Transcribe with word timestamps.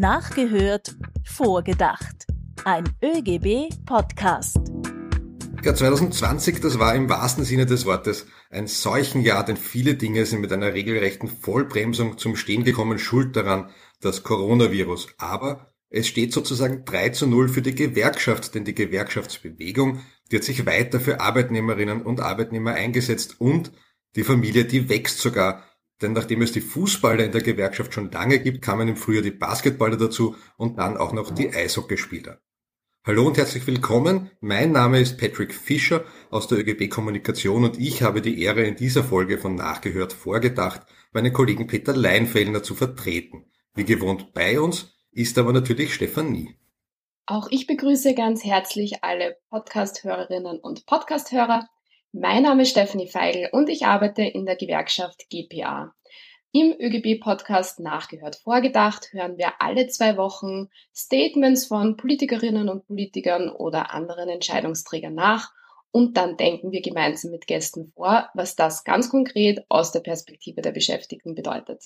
Nachgehört, 0.00 0.96
vorgedacht. 1.24 2.26
Ein 2.64 2.84
ÖGB-Podcast. 3.04 4.56
Ja, 5.62 5.74
2020, 5.74 6.60
das 6.60 6.78
war 6.78 6.94
im 6.94 7.10
wahrsten 7.10 7.44
Sinne 7.44 7.66
des 7.66 7.84
Wortes 7.84 8.24
ein 8.48 8.66
Seuchenjahr, 8.66 9.44
denn 9.44 9.58
viele 9.58 9.96
Dinge 9.96 10.24
sind 10.24 10.40
mit 10.40 10.54
einer 10.54 10.72
regelrechten 10.72 11.28
Vollbremsung 11.28 12.16
zum 12.16 12.34
Stehen 12.36 12.64
gekommen, 12.64 12.98
schuld 12.98 13.36
daran 13.36 13.68
das 14.00 14.22
Coronavirus. 14.22 15.08
Aber 15.18 15.70
es 15.90 16.08
steht 16.08 16.32
sozusagen 16.32 16.86
3 16.86 17.10
zu 17.10 17.26
0 17.26 17.50
für 17.50 17.60
die 17.60 17.74
Gewerkschaft, 17.74 18.54
denn 18.54 18.64
die 18.64 18.74
Gewerkschaftsbewegung, 18.74 20.00
die 20.32 20.36
hat 20.36 20.44
sich 20.44 20.64
weiter 20.64 20.98
für 20.98 21.20
Arbeitnehmerinnen 21.20 22.00
und 22.00 22.20
Arbeitnehmer 22.20 22.72
eingesetzt 22.72 23.38
und 23.38 23.70
die 24.16 24.24
Familie, 24.24 24.64
die 24.64 24.88
wächst 24.88 25.18
sogar. 25.18 25.62
Denn 26.02 26.12
nachdem 26.12 26.42
es 26.42 26.52
die 26.52 26.60
Fußballer 26.60 27.24
in 27.24 27.32
der 27.32 27.42
Gewerkschaft 27.42 27.92
schon 27.92 28.10
lange 28.10 28.38
gibt, 28.38 28.62
kamen 28.62 28.88
im 28.88 28.96
Frühjahr 28.96 29.22
die 29.22 29.30
Basketballer 29.30 29.96
dazu 29.96 30.34
und 30.56 30.78
dann 30.78 30.96
auch 30.96 31.12
noch 31.12 31.30
die 31.30 31.52
Eishockeyspieler. 31.52 32.40
Hallo 33.04 33.26
und 33.26 33.38
herzlich 33.38 33.66
willkommen. 33.66 34.30
Mein 34.40 34.72
Name 34.72 35.00
ist 35.00 35.18
Patrick 35.18 35.54
Fischer 35.54 36.04
aus 36.30 36.48
der 36.48 36.58
ÖGB 36.58 36.90
Kommunikation 36.90 37.64
und 37.64 37.78
ich 37.78 38.02
habe 38.02 38.20
die 38.20 38.42
Ehre, 38.42 38.62
in 38.62 38.76
dieser 38.76 39.04
Folge 39.04 39.38
von 39.38 39.54
Nachgehört 39.54 40.12
vorgedacht, 40.12 40.82
meinen 41.12 41.32
Kollegen 41.32 41.66
Peter 41.66 41.96
Leinfellner 41.96 42.62
zu 42.62 42.74
vertreten. 42.74 43.46
Wie 43.74 43.84
gewohnt 43.84 44.32
bei 44.32 44.60
uns 44.60 44.94
ist 45.12 45.38
aber 45.38 45.52
natürlich 45.52 45.94
Stefanie. 45.94 46.56
Auch 47.26 47.48
ich 47.50 47.66
begrüße 47.66 48.14
ganz 48.14 48.44
herzlich 48.44 49.02
alle 49.02 49.36
Podcast-Hörerinnen 49.50 50.58
und 50.58 50.84
Podcast-Hörer. 50.86 51.68
Mein 52.12 52.42
Name 52.42 52.62
ist 52.62 52.70
Stephanie 52.70 53.06
Feigl 53.06 53.48
und 53.52 53.68
ich 53.68 53.86
arbeite 53.86 54.22
in 54.22 54.44
der 54.44 54.56
Gewerkschaft 54.56 55.30
GPA. 55.30 55.94
Im 56.50 56.74
ÖGB-Podcast 56.76 57.78
Nachgehört 57.78 58.34
vorgedacht 58.34 59.12
hören 59.12 59.38
wir 59.38 59.60
alle 59.60 59.86
zwei 59.86 60.16
Wochen 60.16 60.70
Statements 60.92 61.66
von 61.66 61.96
Politikerinnen 61.96 62.68
und 62.68 62.84
Politikern 62.84 63.48
oder 63.48 63.94
anderen 63.94 64.28
Entscheidungsträgern 64.28 65.14
nach 65.14 65.52
und 65.92 66.16
dann 66.16 66.36
denken 66.36 66.72
wir 66.72 66.82
gemeinsam 66.82 67.30
mit 67.30 67.46
Gästen 67.46 67.92
vor, 67.94 68.28
was 68.34 68.56
das 68.56 68.82
ganz 68.82 69.08
konkret 69.08 69.64
aus 69.68 69.92
der 69.92 70.00
Perspektive 70.00 70.62
der 70.62 70.72
Beschäftigten 70.72 71.36
bedeutet. 71.36 71.84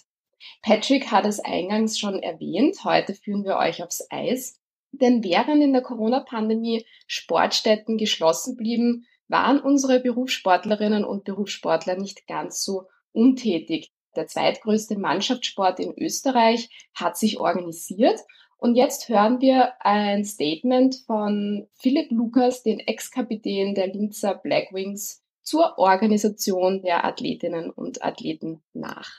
Patrick 0.63 1.11
hat 1.11 1.27
es 1.27 1.39
eingangs 1.39 1.99
schon 1.99 2.23
erwähnt. 2.23 2.83
Heute 2.83 3.13
führen 3.13 3.45
wir 3.45 3.57
euch 3.57 3.83
aufs 3.83 4.07
Eis. 4.09 4.59
Denn 5.01 5.25
während 5.25 5.61
in 5.63 5.73
der 5.73 5.83
Corona-Pandemie 5.83 6.87
Sportstätten 7.09 7.99
geschlossen 7.99 8.57
blieben, 8.57 9.07
waren 9.29 9.61
unsere 9.61 10.01
Berufssportlerinnen 10.01 11.05
und 11.05 11.25
Berufssportler 11.25 11.97
nicht 11.97 12.27
ganz 12.27 12.63
so 12.63 12.89
untätig. 13.13 13.93
Der 14.17 14.27
zweitgrößte 14.27 14.99
Mannschaftssport 14.99 15.81
in 15.81 15.95
Österreich 15.97 16.71
hat 16.95 17.17
sich 17.17 17.41
organisiert 17.41 18.21
und 18.59 18.77
jetzt 18.77 19.09
hören 19.09 19.41
wir 19.41 19.73
ein 19.81 20.25
Statement 20.25 21.03
von 21.07 21.69
Philipp 21.75 22.11
Lukas, 22.11 22.63
den 22.63 22.81
Ex-Kapitän 22.81 23.75
der 23.75 23.89
Linzer 23.89 24.35
Blackwings, 24.35 25.23
zur 25.43 25.79
Organisation 25.79 26.81
der 26.81 27.05
Athletinnen 27.05 27.71
und 27.71 28.03
Athleten 28.03 28.63
nach. 28.73 29.11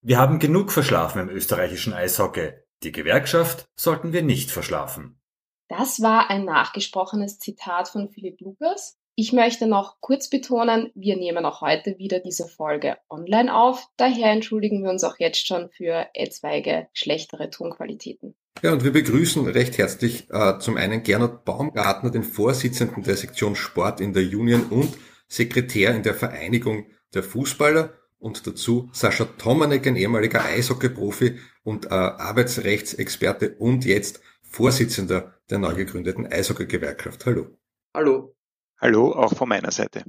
Wir 0.00 0.18
haben 0.18 0.40
genug 0.40 0.72
verschlafen 0.72 1.20
im 1.20 1.28
österreichischen 1.28 1.92
Eishockey. 1.92 2.52
Die 2.82 2.90
Gewerkschaft 2.90 3.68
sollten 3.76 4.12
wir 4.12 4.22
nicht 4.22 4.50
verschlafen. 4.50 5.20
Das 5.68 6.00
war 6.00 6.30
ein 6.30 6.44
nachgesprochenes 6.44 7.38
Zitat 7.38 7.88
von 7.88 8.08
Philipp 8.08 8.40
Lukas. 8.40 8.97
Ich 9.20 9.32
möchte 9.32 9.66
noch 9.66 9.96
kurz 10.00 10.30
betonen, 10.30 10.92
wir 10.94 11.16
nehmen 11.16 11.44
auch 11.44 11.60
heute 11.60 11.98
wieder 11.98 12.20
diese 12.20 12.46
Folge 12.46 12.98
online 13.10 13.52
auf. 13.52 13.88
Daher 13.96 14.30
entschuldigen 14.30 14.84
wir 14.84 14.90
uns 14.90 15.02
auch 15.02 15.18
jetzt 15.18 15.44
schon 15.44 15.70
für 15.70 16.06
etwaige 16.14 16.86
schlechtere 16.92 17.50
Tonqualitäten. 17.50 18.36
Ja, 18.62 18.72
und 18.72 18.84
wir 18.84 18.92
begrüßen 18.92 19.44
recht 19.48 19.76
herzlich 19.76 20.30
äh, 20.30 20.60
zum 20.60 20.76
einen 20.76 21.02
Gernot 21.02 21.44
Baumgartner, 21.44 22.10
den 22.10 22.22
Vorsitzenden 22.22 23.02
der 23.02 23.16
Sektion 23.16 23.56
Sport 23.56 24.00
in 24.00 24.12
der 24.12 24.22
Union 24.22 24.66
und 24.66 24.96
Sekretär 25.26 25.96
in 25.96 26.04
der 26.04 26.14
Vereinigung 26.14 26.86
der 27.12 27.24
Fußballer 27.24 27.94
und 28.20 28.46
dazu 28.46 28.88
Sascha 28.92 29.24
Tomanek, 29.24 29.84
ein 29.88 29.96
ehemaliger 29.96 30.44
Eishockey-Profi 30.44 31.40
und 31.64 31.86
äh, 31.86 31.88
Arbeitsrechtsexperte 31.88 33.56
und 33.58 33.84
jetzt 33.84 34.20
Vorsitzender 34.42 35.34
der 35.50 35.58
neu 35.58 35.74
gegründeten 35.74 36.24
Eishockey-Gewerkschaft. 36.24 37.26
Hallo. 37.26 37.58
Hallo. 37.92 38.37
Hallo, 38.80 39.12
auch 39.12 39.34
von 39.34 39.48
meiner 39.48 39.72
Seite. 39.72 40.04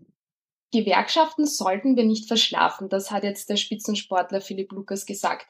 Gewerkschaften 0.72 1.48
sollten 1.48 1.96
wir 1.96 2.06
nicht 2.06 2.28
verschlafen. 2.28 2.88
Das 2.88 3.10
hat 3.10 3.24
jetzt 3.24 3.50
der 3.50 3.56
Spitzensportler 3.56 4.42
Philipp 4.42 4.72
Lukas 4.72 5.08
gesagt. 5.08 5.48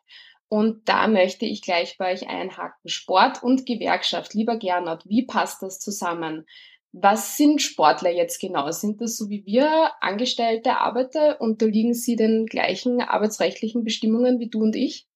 Und 0.47 0.87
da 0.87 1.07
möchte 1.07 1.45
ich 1.45 1.61
gleich 1.61 1.97
bei 1.97 2.13
euch 2.13 2.29
einhaken. 2.29 2.87
Sport 2.87 3.43
und 3.43 3.65
Gewerkschaft. 3.65 4.33
Lieber 4.33 4.57
Gernot, 4.57 5.03
wie 5.05 5.25
passt 5.25 5.61
das 5.61 5.79
zusammen? 5.79 6.45
Was 6.93 7.35
sind 7.35 7.61
Sportler 7.61 8.09
jetzt 8.09 8.39
genau? 8.39 8.71
Sind 8.71 9.01
das 9.01 9.17
so 9.17 9.29
wie 9.29 9.45
wir 9.45 9.91
angestellte 9.99 10.77
Arbeiter? 10.77 11.41
Unterliegen 11.41 11.93
sie 11.93 12.15
den 12.15 12.45
gleichen 12.45 13.01
arbeitsrechtlichen 13.01 13.83
Bestimmungen 13.83 14.39
wie 14.39 14.49
du 14.49 14.61
und 14.61 14.77
ich? 14.77 15.08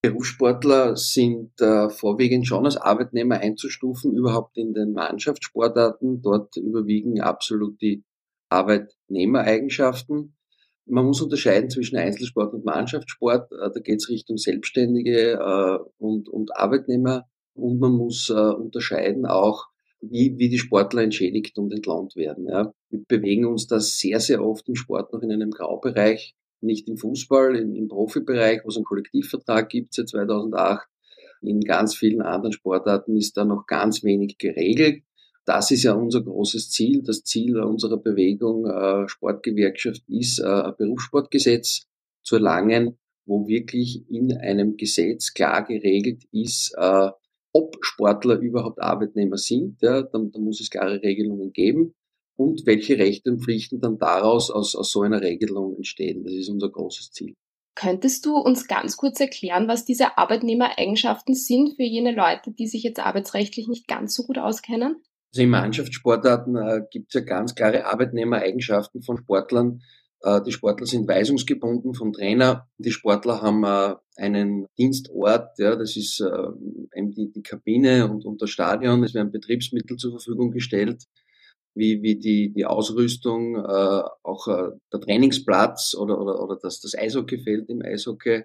Berufssportler 0.00 0.96
sind 0.96 1.60
äh, 1.60 1.90
vorwiegend 1.90 2.46
schon 2.46 2.64
als 2.64 2.76
Arbeitnehmer 2.76 3.38
einzustufen, 3.38 4.16
überhaupt 4.16 4.56
in 4.56 4.72
den 4.72 4.92
Mannschaftssportarten. 4.92 6.22
Dort 6.22 6.56
überwiegen 6.56 7.20
absolut 7.20 7.80
die 7.80 8.04
Arbeitnehmereigenschaften. 8.48 10.36
Man 10.86 11.04
muss 11.04 11.20
unterscheiden 11.20 11.68
zwischen 11.68 11.96
Einzelsport 11.96 12.54
und 12.54 12.64
Mannschaftssport. 12.64 13.50
Äh, 13.52 13.70
da 13.74 13.80
geht 13.80 14.00
es 14.00 14.08
Richtung 14.08 14.36
Selbstständige 14.36 15.32
äh, 15.32 15.78
und, 15.98 16.28
und 16.28 16.56
Arbeitnehmer. 16.56 17.26
Und 17.54 17.80
man 17.80 17.92
muss 17.92 18.30
äh, 18.30 18.34
unterscheiden 18.34 19.26
auch 19.26 19.66
wie, 20.00 20.34
wie 20.38 20.48
die 20.48 20.58
Sportler 20.58 21.02
entschädigt 21.02 21.58
und 21.58 21.72
entlohnt 21.72 22.14
werden. 22.14 22.46
Ja. 22.48 22.72
Wir 22.88 23.04
bewegen 23.06 23.46
uns 23.46 23.66
da 23.66 23.80
sehr, 23.80 24.20
sehr 24.20 24.44
oft 24.44 24.68
im 24.68 24.76
Sport 24.76 25.12
noch 25.12 25.22
in 25.22 25.32
einem 25.32 25.50
Graubereich, 25.50 26.36
nicht 26.62 26.88
im 26.88 26.96
Fußball, 26.96 27.56
im, 27.56 27.88
Profibereich, 27.88 28.60
wo 28.64 28.68
es 28.68 28.76
einen 28.76 28.84
Kollektivvertrag 28.84 29.68
gibt 29.68 29.94
seit 29.94 30.08
2008. 30.08 30.86
In 31.42 31.60
ganz 31.60 31.94
vielen 31.94 32.22
anderen 32.22 32.52
Sportarten 32.52 33.16
ist 33.16 33.36
da 33.36 33.44
noch 33.44 33.66
ganz 33.66 34.02
wenig 34.02 34.38
geregelt. 34.38 35.02
Das 35.44 35.70
ist 35.70 35.84
ja 35.84 35.92
unser 35.94 36.22
großes 36.22 36.70
Ziel. 36.70 37.02
Das 37.02 37.22
Ziel 37.22 37.58
unserer 37.60 37.96
Bewegung 37.96 38.66
äh, 38.66 39.08
Sportgewerkschaft 39.08 40.02
ist, 40.08 40.40
äh, 40.40 40.46
ein 40.46 40.74
Berufssportgesetz 40.76 41.86
zu 42.22 42.36
erlangen, 42.36 42.98
wo 43.24 43.46
wirklich 43.46 44.04
in 44.10 44.36
einem 44.36 44.76
Gesetz 44.76 45.32
klar 45.32 45.64
geregelt 45.64 46.24
ist, 46.32 46.74
äh, 46.76 47.10
ob 47.52 47.76
Sportler 47.80 48.38
überhaupt 48.38 48.80
Arbeitnehmer 48.80 49.38
sind. 49.38 49.80
Ja, 49.80 50.02
dann 50.02 50.32
muss 50.38 50.60
es 50.60 50.70
klare 50.70 51.02
Regelungen 51.02 51.52
geben 51.52 51.94
und 52.38 52.66
welche 52.66 52.98
Rechte 52.98 53.30
und 53.30 53.42
Pflichten 53.42 53.80
dann 53.80 53.98
daraus 53.98 54.50
aus, 54.50 54.76
aus 54.76 54.92
so 54.92 55.02
einer 55.02 55.20
Regelung 55.20 55.74
entstehen. 55.76 56.22
Das 56.24 56.32
ist 56.32 56.48
unser 56.48 56.70
großes 56.70 57.10
Ziel. 57.10 57.34
Könntest 57.74 58.26
du 58.26 58.36
uns 58.36 58.66
ganz 58.66 58.96
kurz 58.96 59.20
erklären, 59.20 59.68
was 59.68 59.84
diese 59.84 60.18
Arbeitnehmereigenschaften 60.18 61.34
sind 61.34 61.76
für 61.76 61.82
jene 61.84 62.12
Leute, 62.12 62.52
die 62.52 62.66
sich 62.66 62.82
jetzt 62.82 63.00
arbeitsrechtlich 63.00 63.68
nicht 63.68 63.88
ganz 63.88 64.14
so 64.14 64.24
gut 64.24 64.38
auskennen? 64.38 64.96
Also 65.32 65.42
in 65.42 65.50
Mannschaftssportarten 65.50 66.56
äh, 66.56 66.80
gibt 66.90 67.08
es 67.08 67.20
ja 67.20 67.26
ganz 67.26 67.54
klare 67.54 67.86
Arbeitnehmereigenschaften 67.86 69.02
von 69.02 69.18
Sportlern, 69.18 69.82
äh, 70.22 70.40
die 70.42 70.52
Sportler 70.52 70.86
sind 70.86 71.08
weisungsgebunden 71.08 71.94
vom 71.94 72.12
Trainer. 72.12 72.68
Die 72.78 72.90
Sportler 72.90 73.42
haben 73.42 73.64
äh, 73.64 73.94
einen 74.16 74.66
Dienstort, 74.78 75.58
ja, 75.58 75.76
das 75.76 75.96
ist 75.96 76.20
äh, 76.20 76.98
eben 76.98 77.12
die, 77.12 77.30
die 77.32 77.42
Kabine 77.42 78.08
und, 78.08 78.24
und 78.24 78.42
das 78.42 78.50
Stadion. 78.50 79.04
Es 79.04 79.14
werden 79.14 79.30
Betriebsmittel 79.30 79.96
zur 79.96 80.12
Verfügung 80.12 80.50
gestellt, 80.50 81.04
wie, 81.78 82.02
wie 82.02 82.16
die, 82.16 82.52
die 82.52 82.66
Ausrüstung, 82.66 83.56
auch 83.56 84.46
der 84.46 85.00
Trainingsplatz 85.00 85.94
oder, 85.94 86.20
oder, 86.20 86.42
oder 86.42 86.58
das, 86.60 86.80
das 86.80 86.94
Eishockeyfeld 86.96 87.68
im 87.68 87.82
Eishockey. 87.82 88.42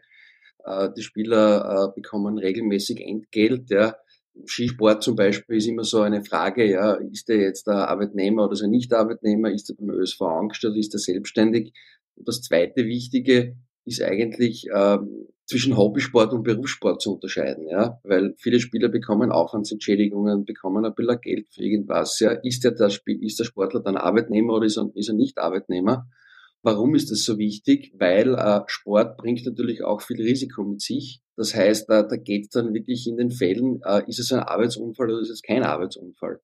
Die 0.95 1.01
Spieler 1.01 1.91
bekommen 1.93 2.37
regelmäßig 2.37 3.01
Entgelt. 3.01 3.69
Ja. 3.69 3.95
Skisport 4.45 5.03
zum 5.03 5.15
Beispiel 5.15 5.57
ist 5.57 5.67
immer 5.67 5.83
so 5.83 6.01
eine 6.01 6.23
Frage, 6.23 6.69
ja, 6.69 6.93
ist 6.93 7.29
er 7.29 7.37
jetzt 7.37 7.67
der 7.67 7.89
Arbeitnehmer 7.89 8.45
oder 8.45 8.53
ist 8.53 8.61
er 8.61 8.67
nicht 8.67 8.93
Arbeitnehmer, 8.93 9.51
ist 9.51 9.69
er 9.69 9.75
beim 9.75 9.91
ÖSV 9.91 10.21
angestellt, 10.21 10.77
ist 10.77 10.93
er 10.93 10.99
selbstständig? 10.99 11.73
Und 12.15 12.27
das 12.27 12.41
zweite 12.41 12.85
Wichtige 12.85 13.55
ist 13.85 14.01
eigentlich 14.01 14.67
ähm, 14.73 15.27
zwischen 15.45 15.75
Hobbysport 15.75 16.33
und 16.33 16.43
Berufssport 16.43 17.01
zu 17.01 17.15
unterscheiden, 17.15 17.67
ja, 17.67 17.99
weil 18.03 18.33
viele 18.37 18.59
Spieler 18.59 18.89
bekommen 18.89 19.31
Aufwandsentschädigungen, 19.31 20.45
bekommen 20.45 20.85
ein 20.85 20.95
bisschen 20.95 21.19
Geld 21.21 21.47
für 21.49 21.63
irgendwas, 21.63 22.19
ja, 22.19 22.31
ist 22.31 22.63
der, 22.63 22.73
ist 22.79 23.39
der 23.39 23.43
Sportler 23.43 23.81
dann 23.81 23.97
Arbeitnehmer 23.97 24.53
oder 24.53 24.65
ist 24.65 24.77
er, 24.77 24.89
ist 24.95 25.09
er 25.09 25.15
nicht 25.15 25.37
Arbeitnehmer? 25.37 26.07
Warum 26.61 26.95
ist 26.95 27.11
das 27.11 27.23
so 27.23 27.37
wichtig? 27.37 27.93
Weil 27.97 28.35
äh, 28.35 28.61
Sport 28.67 29.17
bringt 29.17 29.45
natürlich 29.45 29.83
auch 29.83 30.01
viel 30.01 30.21
Risiko 30.21 30.63
mit 30.63 30.81
sich. 30.81 31.21
Das 31.35 31.53
heißt, 31.53 31.89
da, 31.89 32.03
da 32.03 32.15
geht 32.15 32.45
es 32.45 32.49
dann 32.51 32.73
wirklich 32.73 33.05
in 33.05 33.17
den 33.17 33.31
Fällen, 33.31 33.81
äh, 33.83 34.03
ist 34.07 34.19
es 34.19 34.31
ein 34.31 34.39
Arbeitsunfall 34.39 35.09
oder 35.09 35.21
ist 35.21 35.29
es 35.29 35.41
kein 35.41 35.63
Arbeitsunfall? 35.63 36.39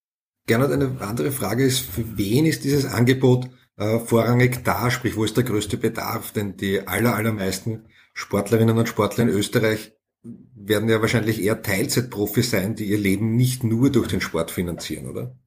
Gernot, 0.46 0.72
eine 0.72 0.98
andere 1.00 1.32
Frage 1.32 1.64
ist, 1.64 1.80
für 1.80 2.18
wen 2.18 2.46
ist 2.46 2.66
dieses 2.66 2.86
Angebot 2.86 3.46
äh, 3.78 4.00
vorrangig 4.00 4.64
da? 4.66 4.92
Sprich, 4.92 5.16
wo 5.16 5.24
ist 5.24 5.38
der 5.38 5.46
größte 5.46 5.78
Bedarf? 5.78 6.34
Denn 6.34 6.58
die 6.58 6.86
aller, 6.86 7.16
allermeisten 7.16 7.86
Sportlerinnen 8.20 8.78
und 8.78 8.90
Sportler 8.90 9.24
in 9.24 9.30
Österreich 9.30 9.94
werden 10.24 10.90
ja 10.90 11.00
wahrscheinlich 11.00 11.42
eher 11.42 11.62
Teilzeitprofis 11.62 12.52
sein, 12.52 12.76
die 12.76 12.84
ihr 12.84 12.98
Leben 12.98 13.38
nicht 13.38 13.64
nur 13.64 13.90
durch 13.92 14.10
den 14.10 14.20
Sport 14.20 14.52
finanzieren, 14.52 15.10
oder? 15.10 15.38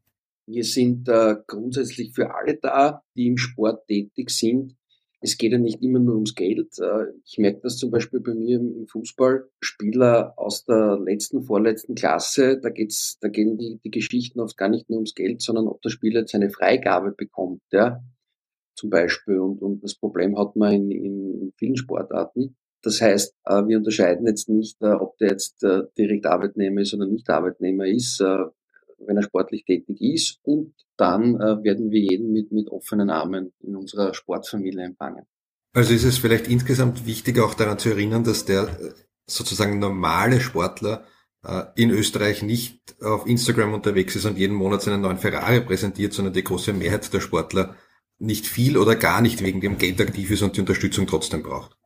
Wir 0.47 0.65
sind 0.65 1.07
äh, 1.07 1.37
grundsätzlich 1.47 2.15
für 2.15 2.35
alle 2.35 2.57
da, 2.57 3.03
die 3.15 3.27
im 3.27 3.37
Sport 3.37 3.87
tätig 3.89 4.31
sind. 4.31 4.75
Es 5.21 5.37
geht 5.37 5.53
ja 5.53 5.59
nicht 5.59 5.83
immer 5.83 5.99
nur 5.99 6.15
ums 6.15 6.35
Geld. 6.35 6.79
Äh, 6.79 7.13
ich 7.27 7.37
merke 7.37 7.61
das 7.63 7.77
zum 7.77 7.91
Beispiel 7.91 8.21
bei 8.21 8.33
mir 8.33 8.59
im 8.59 8.87
Fußball. 8.89 9.51
Spieler 9.61 10.33
aus 10.39 10.65
der 10.65 10.99
letzten, 10.99 11.45
vorletzten 11.45 11.95
Klasse, 11.95 12.59
da 12.59 12.71
geht's, 12.71 13.19
da 13.21 13.29
gehen 13.29 13.59
die, 13.59 13.81
die 13.85 13.91
Geschichten 13.91 14.41
oft 14.41 14.57
gar 14.57 14.71
nicht 14.71 14.89
nur 14.89 14.97
ums 14.97 15.15
Geld, 15.15 15.43
sondern 15.43 15.69
ob 15.69 15.83
der 15.83 15.91
Spieler 15.91 16.21
jetzt 16.21 16.35
eine 16.35 16.49
Freigabe 16.49 17.13
bekommt, 17.13 17.61
ja, 17.71 18.03
zum 18.75 18.89
Beispiel. 18.89 19.39
Und, 19.39 19.61
und 19.61 19.85
das 19.85 19.95
Problem 19.95 20.39
hat 20.39 20.57
man 20.57 20.73
in, 20.73 20.91
in, 20.91 21.41
in 21.43 21.53
vielen 21.59 21.77
Sportarten. 21.77 22.57
Das 22.83 23.01
heißt, 23.01 23.35
äh, 23.45 23.67
wir 23.67 23.79
unterscheiden 23.79 24.27
jetzt 24.27 24.49
nicht, 24.49 24.83
äh, 24.83 24.91
ob 24.91 25.17
der 25.19 25.31
jetzt 25.31 25.63
äh, 25.63 25.83
direkt 25.97 26.27
Arbeitnehmer 26.27 26.81
ist 26.81 26.93
oder 26.93 27.07
nicht 27.07 27.31
Arbeitnehmer 27.31 27.87
ist, 27.87 28.21
wenn 28.21 29.17
er 29.17 29.23
sportlich 29.23 29.65
tätig 29.65 30.01
ist. 30.01 30.39
Und 30.43 30.75
dann 30.97 31.39
werden 31.39 31.91
wir 31.91 32.01
jeden 32.01 32.33
mit, 32.33 32.53
mit 32.53 32.69
offenen 32.69 33.11
Armen 33.11 33.53
in 33.61 33.75
unserer 33.75 34.15
Sportfamilie 34.15 34.85
empfangen. 34.85 35.25
Also 35.75 35.93
ist 35.93 36.05
es 36.05 36.19
vielleicht 36.19 36.47
insgesamt 36.47 37.05
wichtig, 37.05 37.41
auch 37.41 37.55
daran 37.55 37.79
zu 37.79 37.89
erinnern, 37.89 38.23
dass 38.23 38.45
der 38.45 38.69
sozusagen 39.27 39.81
normale 39.81 40.41
Sportler 40.41 41.05
in 41.75 41.91
Österreich 41.91 42.45
nicht 42.45 42.95
auf 43.03 43.27
Instagram 43.27 43.75
unterwegs 43.75 44.15
ist 44.15 44.27
und 44.27 44.39
jeden 44.39 44.55
Monat 44.55 44.83
seinen 44.83 45.01
neuen 45.01 45.19
Ferrari 45.19 45.63
präsentiert, 45.63 46.13
sondern 46.13 46.35
die 46.35 46.45
große 46.45 46.73
Mehrheit 46.73 47.13
der 47.13 47.21
Sportler 47.21 47.75
nicht 48.21 48.47
viel 48.47 48.77
oder 48.77 48.95
gar 48.95 49.21
nicht 49.21 49.43
wegen 49.43 49.61
dem 49.61 49.79
Geld 49.79 50.01
aktiv 50.01 50.31
ist 50.31 50.43
und 50.43 50.57
die 50.57 50.61
Unterstützung 50.61 51.09
trotzdem 51.09 51.43
braucht 51.43 51.77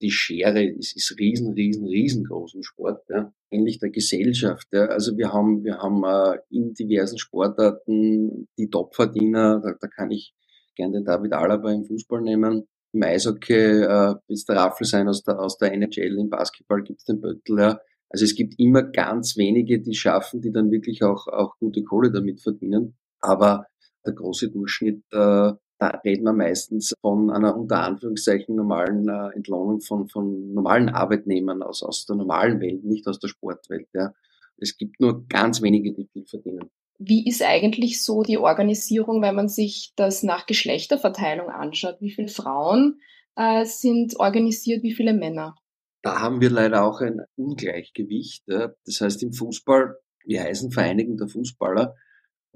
die 0.00 0.10
Schere 0.10 0.64
ist, 0.64 0.96
ist 0.96 1.16
riesen, 1.18 1.54
riesen, 1.54 1.86
riesengroß 1.86 2.54
im 2.54 2.62
Sport, 2.62 3.02
ja. 3.08 3.32
ähnlich 3.50 3.78
der 3.78 3.90
Gesellschaft. 3.90 4.66
Ja. 4.72 4.86
Also 4.86 5.16
wir 5.16 5.32
haben, 5.32 5.64
wir 5.64 5.78
haben 5.78 6.04
äh, 6.04 6.38
in 6.50 6.74
diversen 6.74 7.18
Sportarten 7.18 8.48
die 8.58 8.68
Topverdiener, 8.68 9.60
da, 9.60 9.74
da 9.80 9.88
kann 9.88 10.10
ich 10.10 10.34
gerne 10.74 10.94
den 10.98 11.04
David 11.04 11.32
Alaba 11.32 11.72
im 11.72 11.84
Fußball 11.84 12.20
nehmen. 12.20 12.66
Im 12.92 13.02
Eishockey 13.02 13.82
äh, 13.82 14.14
es 14.28 14.44
der 14.44 14.56
Raffel 14.56 14.86
sein 14.86 15.08
aus 15.08 15.22
der, 15.22 15.38
aus 15.38 15.58
der 15.58 15.72
NHL, 15.72 16.18
im 16.18 16.30
Basketball 16.30 16.82
gibt 16.82 17.00
es 17.00 17.04
den 17.04 17.20
Böttl. 17.20 17.58
Ja. 17.58 17.80
Also 18.08 18.24
es 18.24 18.34
gibt 18.34 18.54
immer 18.58 18.82
ganz 18.82 19.36
wenige, 19.36 19.80
die 19.80 19.94
schaffen, 19.94 20.40
die 20.40 20.52
dann 20.52 20.70
wirklich 20.70 21.02
auch, 21.02 21.26
auch 21.26 21.58
gute 21.58 21.82
Kohle 21.82 22.12
damit 22.12 22.40
verdienen. 22.40 22.96
Aber 23.20 23.66
der 24.04 24.12
große 24.12 24.50
Durchschnitt 24.50 25.02
äh, 25.12 25.52
da 25.78 25.88
reden 26.04 26.24
wir 26.24 26.32
meistens 26.32 26.94
von 27.00 27.30
einer 27.30 27.56
unter 27.56 27.82
Anführungszeichen 27.82 28.54
normalen 28.54 29.08
äh, 29.08 29.34
Entlohnung 29.34 29.80
von, 29.80 30.08
von 30.08 30.54
normalen 30.54 30.88
Arbeitnehmern 30.88 31.62
aus, 31.62 31.82
aus 31.82 32.06
der 32.06 32.16
normalen 32.16 32.60
Welt, 32.60 32.84
nicht 32.84 33.06
aus 33.06 33.18
der 33.18 33.28
Sportwelt. 33.28 33.88
Ja. 33.92 34.14
Es 34.56 34.76
gibt 34.78 35.00
nur 35.00 35.26
ganz 35.28 35.60
wenige, 35.60 35.92
die 35.92 36.06
viel 36.06 36.24
verdienen. 36.24 36.70
Wie 36.98 37.26
ist 37.28 37.42
eigentlich 37.42 38.02
so 38.02 38.22
die 38.22 38.38
Organisierung, 38.38 39.20
wenn 39.20 39.34
man 39.34 39.48
sich 39.48 39.92
das 39.96 40.22
nach 40.22 40.46
Geschlechterverteilung 40.46 41.50
anschaut? 41.50 41.96
Wie 42.00 42.10
viele 42.10 42.28
Frauen 42.28 43.00
äh, 43.36 43.66
sind 43.66 44.18
organisiert, 44.18 44.82
wie 44.82 44.94
viele 44.94 45.12
Männer? 45.12 45.56
Da 46.02 46.20
haben 46.20 46.40
wir 46.40 46.48
leider 46.48 46.84
auch 46.84 47.02
ein 47.02 47.20
Ungleichgewicht. 47.36 48.44
Ja. 48.46 48.72
Das 48.86 49.02
heißt, 49.02 49.22
im 49.22 49.34
Fußball, 49.34 49.96
wir 50.24 50.42
heißen 50.42 50.70
Vereinigung 50.70 51.18
der 51.18 51.28
Fußballer, 51.28 51.94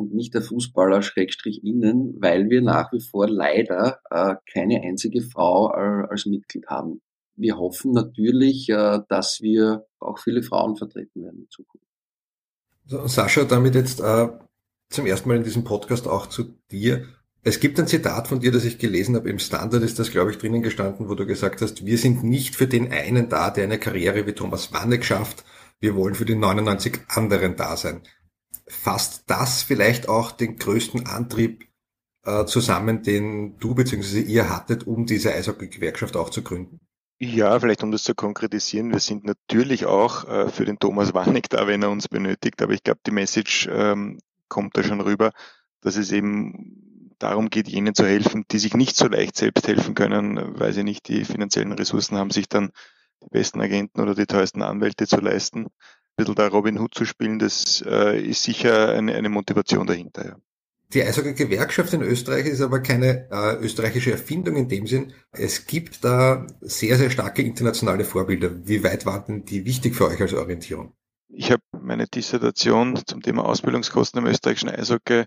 und 0.01 0.15
nicht 0.15 0.35
der 0.35 0.43
Fußballer 0.43 1.03
Schrägstrich 1.03 1.63
innen, 1.63 2.17
weil 2.21 2.49
wir 2.49 2.63
nach 2.63 2.93
wie 2.93 3.01
vor 3.01 3.29
leider 3.29 4.01
äh, 4.11 4.35
keine 4.51 4.83
einzige 4.83 5.21
Frau 5.21 5.73
äh, 5.73 6.07
als 6.09 6.27
Mitglied 6.27 6.67
haben. 6.69 7.03
Wir 7.37 7.59
hoffen 7.59 7.93
natürlich, 7.93 8.69
äh, 8.71 9.01
dass 9.09 9.41
wir 9.43 9.87
auch 9.99 10.19
viele 10.19 10.43
Frauen 10.43 10.77
vertreten 10.77 11.23
werden 11.23 11.41
in 11.41 11.51
Zukunft. 11.51 11.87
Sascha, 12.87 13.45
damit 13.45 13.75
jetzt 13.75 14.01
äh, 14.01 14.29
zum 14.89 15.07
ersten 15.07 15.29
Mal 15.29 15.37
in 15.37 15.45
diesem 15.45 15.65
Podcast 15.65 16.09
auch 16.09 16.27
zu 16.27 16.55
dir. 16.71 17.05
Es 17.43 17.61
gibt 17.61 17.79
ein 17.79 17.87
Zitat 17.87 18.29
von 18.29 18.41
dir, 18.41 18.53
das 18.53 18.65
ich 18.65 18.79
gelesen 18.79 19.17
habe. 19.17 19.31
Im 19.31 19.39
Standard 19.39 19.83
ist 19.83 19.99
das, 19.99 20.11
glaube 20.11 20.31
ich, 20.31 20.39
drinnen 20.39 20.63
gestanden, 20.63 21.09
wo 21.09 21.15
du 21.15 21.27
gesagt 21.27 21.63
hast, 21.63 21.87
wir 21.87 21.99
sind 21.99 22.25
nicht 22.25 22.57
für 22.57 22.67
den 22.67 22.91
einen 22.91 23.29
da, 23.29 23.51
der 23.51 23.65
eine 23.65 23.79
Karriere 23.79 24.27
wie 24.27 24.33
Thomas 24.33 24.73
Wanneck 24.73 25.05
schafft. 25.05 25.45
Wir 25.79 25.95
wollen 25.95 26.15
für 26.15 26.27
die 26.27 26.35
99 26.35 27.01
anderen 27.09 27.57
da 27.57 27.77
sein 27.77 28.03
fasst 28.71 29.25
das 29.27 29.63
vielleicht 29.63 30.09
auch 30.09 30.33
den 30.33 30.57
größten 30.57 31.07
Antrieb 31.07 31.69
äh, 32.25 32.45
zusammen, 32.45 33.03
den 33.03 33.59
du 33.59 33.75
bzw. 33.75 34.21
ihr 34.21 34.49
hattet, 34.49 34.87
um 34.87 35.07
diese 35.07 35.33
Eishockey-Gewerkschaft 35.35 36.17
auch 36.17 36.31
zu 36.31 36.43
gründen? 36.43 36.81
Ja, 37.19 37.59
vielleicht 37.61 37.83
um 37.83 37.91
das 37.91 38.05
zu 38.05 38.15
konkretisieren, 38.15 38.93
wir 38.93 39.01
sind 39.01 39.25
natürlich 39.25 39.85
auch 39.85 40.27
äh, 40.27 40.49
für 40.49 40.65
den 40.65 40.79
Thomas 40.79 41.13
Warnig 41.15 41.51
da, 41.51 41.67
wenn 41.67 41.83
er 41.83 41.91
uns 41.91 42.09
benötigt, 42.09 42.63
aber 42.63 42.73
ich 42.73 42.83
glaube, 42.83 43.01
die 43.07 43.11
Message 43.11 43.69
ähm, 43.71 44.19
kommt 44.49 44.77
da 44.77 44.83
schon 44.83 45.01
rüber, 45.01 45.33
dass 45.83 45.97
es 45.97 46.13
eben 46.13 47.15
darum 47.19 47.51
geht, 47.51 47.69
jenen 47.69 47.95
zu 47.95 48.07
helfen, 48.07 48.45
die 48.51 48.59
sich 48.59 48.75
nicht 48.75 48.97
so 48.97 49.07
leicht 49.07 49.37
selbst 49.37 49.69
helfen 49.69 49.95
können, 49.95 50.59
weil 50.59 50.73
sie 50.73 50.85
nicht 50.85 51.09
die 51.09 51.25
finanziellen 51.25 51.73
Ressourcen 51.73 52.17
haben, 52.17 52.31
sich 52.31 52.49
dann 52.49 52.71
die 53.23 53.29
besten 53.31 53.61
Agenten 53.61 54.01
oder 54.01 54.15
die 54.15 54.27
teuersten 54.27 54.63
Anwälte 54.63 55.07
zu 55.07 55.21
leisten 55.21 55.67
bisschen 56.21 56.35
da 56.35 56.49
Robin 56.49 56.79
Hood 56.79 56.95
zu 56.95 57.05
spielen, 57.05 57.39
das 57.39 57.83
äh, 57.87 58.21
ist 58.21 58.43
sicher 58.43 58.91
eine, 58.91 59.15
eine 59.15 59.29
Motivation 59.29 59.87
dahinter. 59.87 60.25
Ja. 60.25 60.37
Die 60.93 61.03
Eishockey-Gewerkschaft 61.05 61.93
in 61.93 62.03
Österreich 62.03 62.47
ist 62.47 62.61
aber 62.61 62.81
keine 62.81 63.29
äh, 63.31 63.57
österreichische 63.65 64.11
Erfindung 64.11 64.57
in 64.57 64.69
dem 64.69 64.87
Sinn. 64.87 65.13
Es 65.31 65.67
gibt 65.67 66.05
da 66.05 66.47
sehr, 66.61 66.97
sehr 66.97 67.11
starke 67.11 67.43
internationale 67.43 68.05
Vorbilder. 68.05 68.67
Wie 68.67 68.83
weit 68.83 69.07
waren 69.07 69.25
denn 69.27 69.45
die 69.45 69.65
wichtig 69.65 69.95
für 69.95 70.09
euch 70.09 70.21
als 70.21 70.35
Orientierung? 70.35 70.93
Ich 71.29 71.53
habe 71.53 71.63
meine 71.81 72.09
Dissertation 72.09 73.01
zum 73.07 73.23
Thema 73.23 73.45
Ausbildungskosten 73.45 74.21
im 74.21 74.27
österreichischen 74.27 74.69
Eishockey 74.69 75.27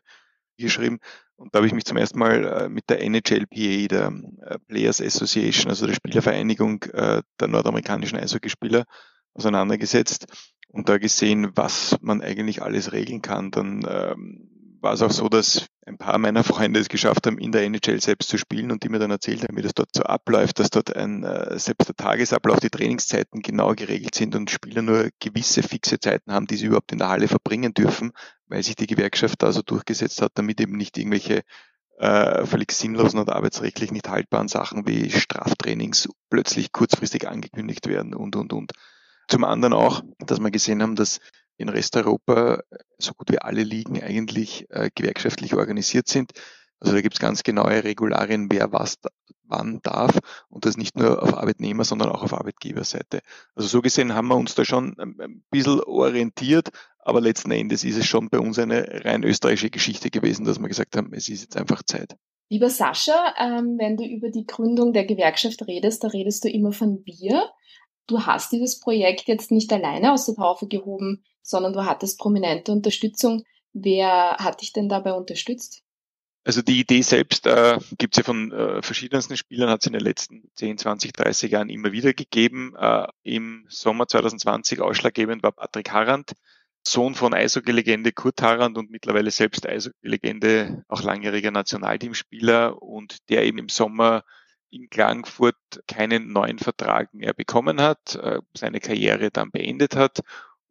geschrieben 0.57 0.99
und 1.35 1.53
da 1.53 1.57
habe 1.57 1.67
ich 1.67 1.73
mich 1.73 1.85
zum 1.85 1.97
ersten 1.97 2.19
Mal 2.19 2.45
äh, 2.45 2.69
mit 2.69 2.89
der 2.89 3.01
NHLPA, 3.01 3.87
der 3.87 4.13
äh, 4.41 4.59
Players 4.67 5.01
Association, 5.01 5.69
also 5.69 5.87
der 5.87 5.93
Spielervereinigung 5.93 6.83
äh, 6.93 7.21
der 7.39 7.47
nordamerikanischen 7.47 8.17
Eishockeyspieler, 8.17 8.85
auseinandergesetzt 9.33 10.27
und 10.69 10.89
da 10.89 10.97
gesehen, 10.97 11.51
was 11.55 11.97
man 12.01 12.21
eigentlich 12.21 12.61
alles 12.61 12.91
regeln 12.91 13.21
kann. 13.21 13.51
Dann 13.51 13.85
ähm, 13.87 14.49
war 14.81 14.93
es 14.93 15.01
auch 15.01 15.11
so, 15.11 15.29
dass 15.29 15.67
ein 15.85 15.97
paar 15.97 16.17
meiner 16.17 16.43
Freunde 16.43 16.79
es 16.79 16.89
geschafft 16.89 17.25
haben, 17.25 17.37
in 17.37 17.51
der 17.51 17.63
NHL 17.63 18.01
selbst 18.01 18.29
zu 18.29 18.37
spielen 18.37 18.71
und 18.71 18.83
die 18.83 18.89
mir 18.89 18.99
dann 18.99 19.11
erzählt 19.11 19.43
haben, 19.43 19.57
wie 19.57 19.61
das 19.61 19.73
dort 19.73 19.89
so 19.93 20.03
abläuft, 20.03 20.59
dass 20.59 20.69
dort 20.69 20.95
ein, 20.95 21.23
äh, 21.23 21.57
selbst 21.57 21.87
der 21.87 21.95
Tagesablauf, 21.95 22.59
die 22.59 22.69
Trainingszeiten 22.69 23.41
genau 23.41 23.73
geregelt 23.73 24.15
sind 24.15 24.35
und 24.35 24.51
Spieler 24.51 24.81
nur 24.81 25.09
gewisse 25.19 25.63
fixe 25.63 25.99
Zeiten 25.99 26.31
haben, 26.33 26.47
die 26.47 26.57
sie 26.57 26.67
überhaupt 26.67 26.91
in 26.91 26.97
der 26.97 27.09
Halle 27.09 27.27
verbringen 27.27 27.73
dürfen, 27.73 28.11
weil 28.47 28.63
sich 28.63 28.75
die 28.75 28.87
Gewerkschaft 28.87 29.41
da 29.41 29.51
so 29.51 29.61
durchgesetzt 29.61 30.21
hat, 30.21 30.31
damit 30.35 30.59
eben 30.59 30.75
nicht 30.75 30.97
irgendwelche 30.97 31.43
äh, 31.97 32.45
völlig 32.45 32.71
sinnlosen 32.71 33.19
und 33.19 33.29
arbeitsrechtlich 33.29 33.91
nicht 33.91 34.09
haltbaren 34.09 34.47
Sachen 34.47 34.87
wie 34.87 35.09
Straftrainings 35.11 36.09
plötzlich 36.29 36.71
kurzfristig 36.71 37.27
angekündigt 37.27 37.87
werden 37.87 38.13
und, 38.13 38.35
und, 38.35 38.51
und. 38.51 38.71
Zum 39.27 39.43
anderen 39.43 39.73
auch, 39.73 40.01
dass 40.19 40.39
wir 40.39 40.51
gesehen 40.51 40.81
haben, 40.81 40.95
dass 40.95 41.19
in 41.57 41.69
Resteuropa 41.69 42.61
so 42.97 43.13
gut 43.13 43.31
wie 43.31 43.39
alle 43.39 43.63
Ligen 43.63 44.01
eigentlich 44.01 44.65
äh, 44.69 44.89
gewerkschaftlich 44.93 45.53
organisiert 45.53 46.07
sind. 46.07 46.31
Also 46.79 46.95
da 46.95 47.01
gibt 47.01 47.15
es 47.15 47.21
ganz 47.21 47.43
genaue 47.43 47.83
Regularien, 47.83 48.51
wer 48.51 48.71
was 48.71 48.97
wann 49.45 49.79
darf 49.83 50.17
und 50.49 50.65
das 50.65 50.77
nicht 50.77 50.97
nur 50.97 51.21
auf 51.21 51.35
Arbeitnehmer, 51.35 51.83
sondern 51.83 52.09
auch 52.09 52.23
auf 52.23 52.33
Arbeitgeberseite. 52.33 53.19
Also 53.55 53.67
so 53.69 53.81
gesehen 53.81 54.13
haben 54.13 54.27
wir 54.27 54.35
uns 54.35 54.55
da 54.55 54.65
schon 54.65 54.95
ein 54.99 55.43
bisschen 55.51 55.81
orientiert, 55.81 56.69
aber 56.99 57.21
letzten 57.21 57.51
Endes 57.51 57.83
ist 57.83 57.97
es 57.97 58.05
schon 58.05 58.29
bei 58.29 58.39
uns 58.39 58.57
eine 58.57 59.05
rein 59.05 59.23
österreichische 59.23 59.69
Geschichte 59.69 60.09
gewesen, 60.09 60.45
dass 60.45 60.59
wir 60.59 60.67
gesagt 60.67 60.97
haben, 60.97 61.13
es 61.13 61.29
ist 61.29 61.41
jetzt 61.41 61.57
einfach 61.57 61.83
Zeit. 61.83 62.15
Lieber 62.49 62.69
Sascha, 62.69 63.33
ähm, 63.39 63.77
wenn 63.77 63.97
du 63.97 64.05
über 64.05 64.29
die 64.29 64.45
Gründung 64.45 64.93
der 64.93 65.05
Gewerkschaft 65.05 65.65
redest, 65.67 66.03
da 66.03 66.07
redest 66.09 66.43
du 66.43 66.49
immer 66.49 66.71
von 66.71 67.03
wir 67.05 67.49
du 68.07 68.25
hast 68.25 68.51
dieses 68.51 68.79
Projekt 68.79 69.27
jetzt 69.27 69.51
nicht 69.51 69.71
alleine 69.71 70.13
aus 70.13 70.25
der 70.25 70.35
Taufe 70.35 70.67
gehoben, 70.67 71.23
sondern 71.41 71.73
du 71.73 71.85
hattest 71.85 72.19
prominente 72.19 72.71
Unterstützung. 72.71 73.43
Wer 73.73 74.37
hat 74.37 74.61
dich 74.61 74.73
denn 74.73 74.89
dabei 74.89 75.13
unterstützt? 75.13 75.83
Also 76.45 76.61
die 76.61 76.79
Idee 76.81 77.01
selbst 77.01 77.47
äh, 77.47 77.79
gibt 77.97 78.15
es 78.15 78.17
ja 78.17 78.23
von 78.23 78.51
äh, 78.51 78.81
verschiedensten 78.81 79.37
Spielern, 79.37 79.69
hat 79.69 79.81
es 79.81 79.87
in 79.87 79.93
den 79.93 80.01
letzten 80.01 80.51
10, 80.55 80.77
20, 80.77 81.13
30 81.13 81.51
Jahren 81.51 81.69
immer 81.69 81.93
wieder 81.93 82.13
gegeben. 82.13 82.75
Äh, 82.77 83.07
Im 83.23 83.65
Sommer 83.69 84.07
2020 84.07 84.81
ausschlaggebend 84.81 85.41
war 85.41 85.53
Patrick 85.53 85.91
Harrand, 85.91 86.33
Sohn 86.85 87.15
von 87.15 87.33
Eishockey-Legende 87.33 88.11
Kurt 88.11 88.41
Harrand 88.41 88.77
und 88.77 88.91
mittlerweile 88.91 89.31
selbst 89.31 89.65
Eishockey-Legende, 89.65 90.83
auch 90.89 91.01
langjähriger 91.01 91.51
Nationalteamspieler 91.51 92.81
und 92.81 93.29
der 93.29 93.45
eben 93.45 93.57
im 93.57 93.69
Sommer 93.69 94.23
in 94.73 94.89
Klagenfurt 94.89 95.55
keinen 95.87 96.33
neuen 96.33 96.57
Vertrag 96.57 97.13
mehr 97.13 97.33
bekommen 97.33 97.79
hat, 97.79 98.15
äh, 98.15 98.39
seine 98.55 98.79
Karriere 98.79 99.29
dann 99.29 99.51
beendet 99.51 99.95
hat 99.95 100.21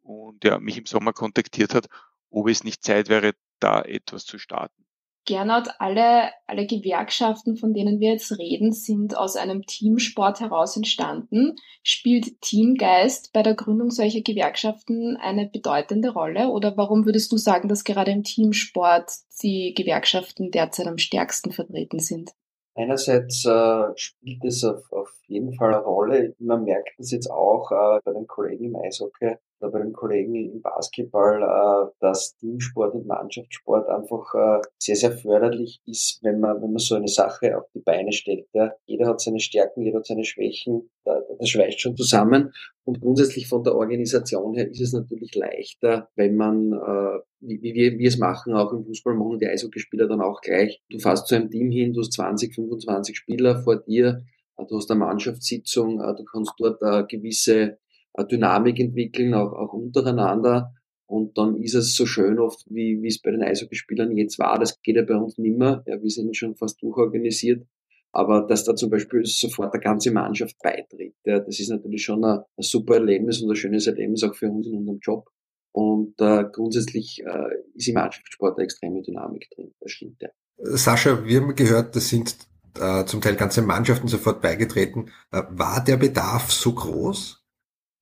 und 0.01 0.43
ja, 0.43 0.59
mich 0.59 0.77
im 0.77 0.85
Sommer 0.85 1.13
kontaktiert 1.13 1.73
hat, 1.73 1.87
ob 2.29 2.49
es 2.49 2.63
nicht 2.63 2.83
Zeit 2.83 3.09
wäre, 3.09 3.33
da 3.59 3.81
etwas 3.81 4.25
zu 4.25 4.37
starten. 4.37 4.83
Gernot, 5.25 5.69
alle, 5.79 6.31
alle 6.47 6.67
Gewerkschaften, 6.67 7.55
von 7.55 7.73
denen 7.73 8.01
wir 8.01 8.11
jetzt 8.11 8.37
reden, 8.37 8.73
sind 8.73 9.15
aus 9.15 9.37
einem 9.37 9.65
Teamsport 9.65 10.41
heraus 10.41 10.75
entstanden. 10.75 11.55
Spielt 11.81 12.41
Teamgeist 12.41 13.31
bei 13.31 13.41
der 13.41 13.53
Gründung 13.53 13.89
solcher 13.89 14.19
Gewerkschaften 14.19 15.15
eine 15.15 15.47
bedeutende 15.47 16.09
Rolle? 16.09 16.49
Oder 16.49 16.75
warum 16.75 17.05
würdest 17.05 17.31
du 17.31 17.37
sagen, 17.37 17.69
dass 17.69 17.85
gerade 17.85 18.11
im 18.11 18.23
Teamsport 18.23 19.11
die 19.41 19.73
Gewerkschaften 19.73 20.51
derzeit 20.51 20.87
am 20.87 20.97
stärksten 20.97 21.53
vertreten 21.53 21.99
sind? 21.99 22.31
Einerseits 22.75 23.45
äh, 23.45 23.91
spielt 23.95 24.43
es 24.45 24.63
auf, 24.63 24.91
auf 24.91 25.11
jeden 25.27 25.53
Fall 25.53 25.73
eine 25.73 25.83
Rolle. 25.83 26.35
Man 26.39 26.63
merkt 26.63 26.89
das 26.97 27.11
jetzt 27.11 27.29
auch 27.29 27.71
äh, 27.71 27.99
bei 28.03 28.13
den 28.13 28.27
Kollegen 28.27 28.65
im 28.65 28.75
Eishockey 28.75 29.35
oder 29.63 29.71
bei 29.71 29.79
den 29.79 29.93
Kollegen 29.93 30.35
im 30.35 30.61
Basketball, 30.61 31.41
äh, 31.41 31.91
dass 31.99 32.35
Teamsport 32.37 32.93
und 32.93 33.07
Mannschaftssport 33.07 33.87
einfach 33.87 34.33
äh, 34.35 34.61
sehr, 34.77 34.95
sehr 34.95 35.11
förderlich 35.13 35.81
ist, 35.85 36.19
wenn 36.21 36.39
man, 36.39 36.61
wenn 36.61 36.71
man 36.71 36.79
so 36.79 36.95
eine 36.95 37.07
Sache 37.07 37.57
auf 37.57 37.65
die 37.73 37.79
Beine 37.79 38.11
stellt. 38.11 38.47
Jeder 38.85 39.07
hat 39.07 39.21
seine 39.21 39.39
Stärken, 39.39 39.83
jeder 39.83 39.99
hat 39.99 40.05
seine 40.05 40.25
Schwächen. 40.25 40.89
Das 41.03 41.49
schweißt 41.49 41.79
schon 41.79 41.95
zusammen. 41.95 42.53
Und 42.85 42.99
grundsätzlich 42.99 43.47
von 43.47 43.63
der 43.63 43.75
Organisation 43.75 44.53
her 44.53 44.69
ist 44.69 44.81
es 44.81 44.93
natürlich 44.93 45.35
leichter, 45.35 46.09
wenn 46.15 46.35
man, 46.35 46.73
äh, 46.73 47.19
wie, 47.39 47.61
wir, 47.61 47.97
wir 47.97 48.07
es 48.07 48.17
machen, 48.17 48.53
auch 48.53 48.73
im 48.73 48.83
Fußball 48.85 49.13
machen 49.13 49.39
die 49.39 49.47
Eishockeyspieler 49.47 50.07
dann 50.07 50.21
auch 50.21 50.41
gleich. 50.41 50.81
Du 50.89 50.99
fährst 50.99 51.27
zu 51.27 51.35
einem 51.35 51.49
Team 51.49 51.71
hin, 51.71 51.93
du 51.93 52.01
hast 52.01 52.13
20, 52.13 52.53
25 52.53 53.15
Spieler 53.15 53.63
vor 53.63 53.77
dir, 53.77 54.23
du 54.57 54.77
hast 54.77 54.91
eine 54.91 54.99
Mannschaftssitzung, 54.99 55.97
du 55.97 56.23
kannst 56.25 56.53
dort 56.57 57.09
gewisse 57.09 57.79
Dynamik 58.21 58.79
entwickeln, 58.79 59.33
auch, 59.33 59.53
auch 59.53 59.73
untereinander. 59.73 60.73
Und 61.05 61.37
dann 61.37 61.57
ist 61.61 61.75
es 61.75 61.95
so 61.95 62.05
schön 62.05 62.39
oft, 62.39 62.65
wie, 62.69 63.01
wie 63.01 63.07
es 63.07 63.21
bei 63.21 63.31
den 63.31 63.43
Eishockeyspielern 63.43 64.15
jetzt 64.17 64.39
war. 64.39 64.57
Das 64.59 64.81
geht 64.81 64.95
ja 64.95 65.03
bei 65.03 65.15
uns 65.15 65.37
nimmer. 65.37 65.83
Ja, 65.85 66.01
wir 66.01 66.09
sind 66.09 66.35
schon 66.35 66.55
fast 66.55 66.81
durchorganisiert. 66.81 67.65
Aber 68.11 68.45
dass 68.47 68.63
da 68.63 68.75
zum 68.75 68.91
Beispiel 68.91 69.25
sofort 69.25 69.73
eine 69.73 69.81
ganze 69.81 70.11
Mannschaft 70.11 70.55
beitritt, 70.61 71.15
ja, 71.25 71.39
das 71.39 71.59
ist 71.59 71.69
natürlich 71.69 72.03
schon 72.03 72.23
ein, 72.23 72.39
ein, 72.57 72.63
super 72.63 72.95
Erlebnis 72.95 73.41
und 73.41 73.49
ein 73.49 73.55
schönes 73.55 73.87
Erlebnis 73.87 74.23
auch 74.23 74.35
für 74.35 74.49
uns 74.49 74.67
in 74.67 74.77
unserem 74.77 74.99
Job. 75.01 75.29
Und 75.71 76.21
äh, 76.21 76.45
grundsätzlich 76.51 77.23
äh, 77.25 77.55
ist 77.73 77.87
im 77.87 77.95
Mannschaftssport 77.95 78.57
eine 78.57 78.65
extreme 78.65 79.01
Dynamik 79.01 79.49
drin. 79.55 79.73
Das 79.79 79.91
stimmt 79.91 80.21
ja. 80.21 80.29
Sascha, 80.57 81.25
wir 81.25 81.41
haben 81.41 81.55
gehört, 81.55 81.95
das 81.95 82.09
sind 82.09 82.37
äh, 82.79 83.03
zum 83.05 83.21
Teil 83.21 83.35
ganze 83.35 83.63
Mannschaften 83.63 84.07
sofort 84.07 84.41
beigetreten. 84.41 85.09
Äh, 85.31 85.41
war 85.49 85.83
der 85.83 85.97
Bedarf 85.97 86.51
so 86.51 86.73
groß? 86.73 87.42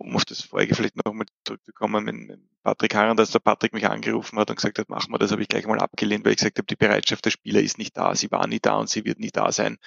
Um 0.01 0.15
auf 0.15 0.25
das 0.25 0.41
vorige 0.41 0.75
vielleicht 0.75 0.95
nochmal 0.95 1.27
zurückzukommen, 1.45 2.03
mit 2.03 2.39
Patrick 2.63 2.95
Harren, 2.95 3.17
dass 3.17 3.31
der 3.31 3.39
Patrick 3.39 3.73
mich 3.73 3.87
angerufen 3.87 4.39
hat 4.39 4.49
und 4.49 4.55
gesagt 4.55 4.79
hat, 4.79 4.89
machen 4.89 5.11
wir 5.11 5.19
das, 5.19 5.31
habe 5.31 5.41
ich 5.41 5.47
gleich 5.47 5.67
mal 5.67 5.79
abgelehnt, 5.79 6.25
weil 6.25 6.31
ich 6.31 6.39
gesagt 6.39 6.57
habe, 6.57 6.65
die 6.65 6.75
Bereitschaft 6.75 7.25
der 7.25 7.31
Spieler 7.31 7.61
ist 7.61 7.77
nicht 7.77 7.95
da, 7.95 8.15
sie 8.15 8.31
war 8.31 8.47
nie 8.47 8.59
da 8.59 8.75
und 8.75 8.89
sie 8.89 9.05
wird 9.05 9.19
nie 9.19 9.31
da 9.31 9.51
sein, 9.51 9.77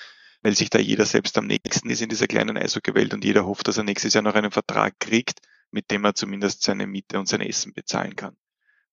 weil 0.43 0.55
sich 0.55 0.71
da 0.71 0.79
jeder 0.79 1.05
selbst 1.05 1.37
am 1.37 1.47
nächsten 1.47 1.91
ist 1.91 2.01
in 2.01 2.09
dieser 2.09 2.27
kleinen 2.27 2.57
Eishockeywelt 2.57 3.13
und 3.15 3.25
jeder 3.25 3.45
hofft, 3.45 3.67
dass 3.67 3.77
er 3.77 3.85
nächstes 3.85 4.15
Jahr 4.15 4.23
noch 4.23 4.35
einen 4.35 4.51
Vertrag 4.51 4.99
kriegt, 5.01 5.41
mit 5.71 5.91
dem 5.91 6.05
er 6.05 6.15
zumindest 6.15 6.63
seine 6.63 6.87
Miete 6.87 7.19
und 7.19 7.29
sein 7.29 7.41
Essen 7.41 7.73
bezahlen 7.73 8.15
kann. 8.15 8.37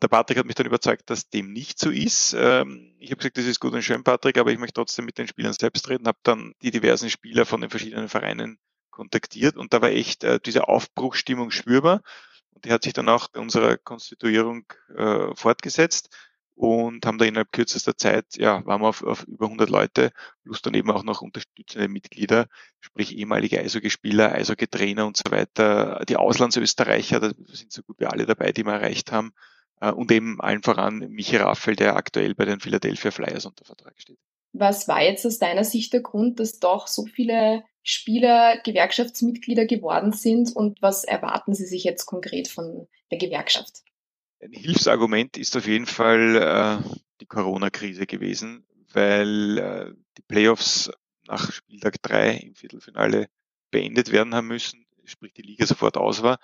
Der 0.02 0.08
Patrick 0.08 0.40
hat 0.40 0.48
mich 0.48 0.56
dann 0.56 0.66
überzeugt, 0.66 1.10
dass 1.12 1.30
dem 1.30 1.54
nicht 1.54 1.78
so 1.78 1.92
ist. 1.92 2.36
Ähm, 2.36 2.96
ich 2.98 3.12
habe 3.12 3.18
gesagt, 3.18 3.38
das 3.38 3.46
ist 3.46 3.60
gut 3.60 3.74
und 3.74 3.84
schön, 3.84 4.04
Patrick, 4.04 4.40
aber 4.40 4.52
ich 4.52 4.58
möchte 4.58 4.74
trotzdem 4.74 5.06
mit 5.06 5.20
den 5.20 5.28
Spielern 5.28 5.54
selbst 5.54 5.88
reden, 5.90 6.08
habe 6.08 6.18
dann 6.24 6.54
die 6.64 6.72
diversen 6.72 7.12
Spieler 7.12 7.46
von 7.46 7.62
den 7.62 7.70
verschiedenen 7.70 8.10
Vereinen 8.10 8.58
kontaktiert 9.02 9.58
und 9.58 9.74
da 9.74 9.82
war 9.82 9.90
echt 9.90 10.24
äh, 10.24 10.40
diese 10.40 10.68
Aufbruchstimmung 10.68 11.50
spürbar. 11.50 12.02
Und 12.52 12.66
die 12.66 12.72
hat 12.72 12.84
sich 12.84 12.94
dann 12.94 13.10
auch 13.10 13.30
bei 13.30 13.40
unserer 13.40 13.78
Konstituierung 13.78 14.66
äh, 14.96 15.34
fortgesetzt 15.36 16.10
und 16.54 17.08
haben 17.08 17.18
da 17.18 17.26
innerhalb 17.26 17.52
kürzester 17.52 17.98
Zeit, 17.98 18.26
ja, 18.38 18.64
waren 18.68 18.82
wir 18.82 18.90
auf, 18.90 19.02
auf 19.02 19.24
über 19.24 19.46
100 19.46 19.72
Leute, 19.72 20.12
plus 20.44 20.62
dann 20.62 20.76
eben 20.76 20.92
auch 20.92 21.04
noch 21.04 21.22
unterstützende 21.24 21.88
Mitglieder, 21.88 22.46
sprich 22.80 23.18
ehemalige 23.18 23.60
Eishockeyspieler, 23.60 24.34
Eishockey-Trainer 24.34 25.08
und 25.08 25.18
so 25.18 25.32
weiter, 25.32 26.04
die 26.08 26.18
Auslandsösterreicher, 26.18 27.20
da 27.20 27.32
sind 27.48 27.72
so 27.72 27.82
gut 27.82 28.00
wie 28.00 28.06
alle 28.06 28.28
dabei, 28.28 28.52
die 28.52 28.64
wir 28.64 28.74
erreicht 28.74 29.12
haben, 29.12 29.32
äh, 29.80 29.92
und 29.92 30.12
eben 30.12 30.40
allen 30.40 30.62
voran 30.62 31.00
Michi 31.10 31.38
Raffel, 31.38 31.76
der 31.76 31.96
aktuell 31.96 32.36
bei 32.36 32.46
den 32.46 32.60
Philadelphia 32.60 33.10
Flyers 33.10 33.48
unter 33.48 33.66
Vertrag 33.66 34.00
steht. 34.00 34.20
Was 34.54 34.88
war 34.88 35.02
jetzt 35.02 35.26
aus 35.26 35.40
deiner 35.40 35.64
Sicht 35.64 35.94
der 35.94 36.02
Grund, 36.02 36.40
dass 36.40 36.60
doch 36.60 36.88
so 36.88 37.06
viele 37.06 37.64
Spieler 37.84 38.60
Gewerkschaftsmitglieder 38.64 39.66
geworden 39.66 40.14
sind 40.14 40.56
und 40.56 40.82
was 40.82 41.04
erwarten 41.04 41.54
Sie 41.54 41.66
sich 41.66 41.84
jetzt 41.84 42.06
konkret 42.06 42.48
von 42.48 42.88
der 43.10 43.18
Gewerkschaft? 43.18 43.84
Ein 44.42 44.54
Hilfsargument 44.54 45.38
ist 45.38 45.56
auf 45.56 45.68
jeden 45.68 45.86
Fall 45.86 46.36
äh, 46.36 46.98
die 47.22 47.26
Corona-Krise 47.26 48.06
gewesen, 48.06 48.66
weil 48.94 49.58
äh, 49.58 49.94
die 50.18 50.24
Playoffs 50.24 50.92
nach 51.28 51.52
Spieltag 51.52 52.02
3 52.02 52.38
im 52.38 52.56
Viertelfinale 52.56 53.28
beendet 53.72 54.12
werden 54.12 54.36
haben 54.36 54.48
müssen, 54.48 54.86
sprich 55.06 55.34
die 55.34 55.44
Liga 55.44 55.66
sofort 55.66 55.98
aus 55.98 56.24
war. 56.24 56.40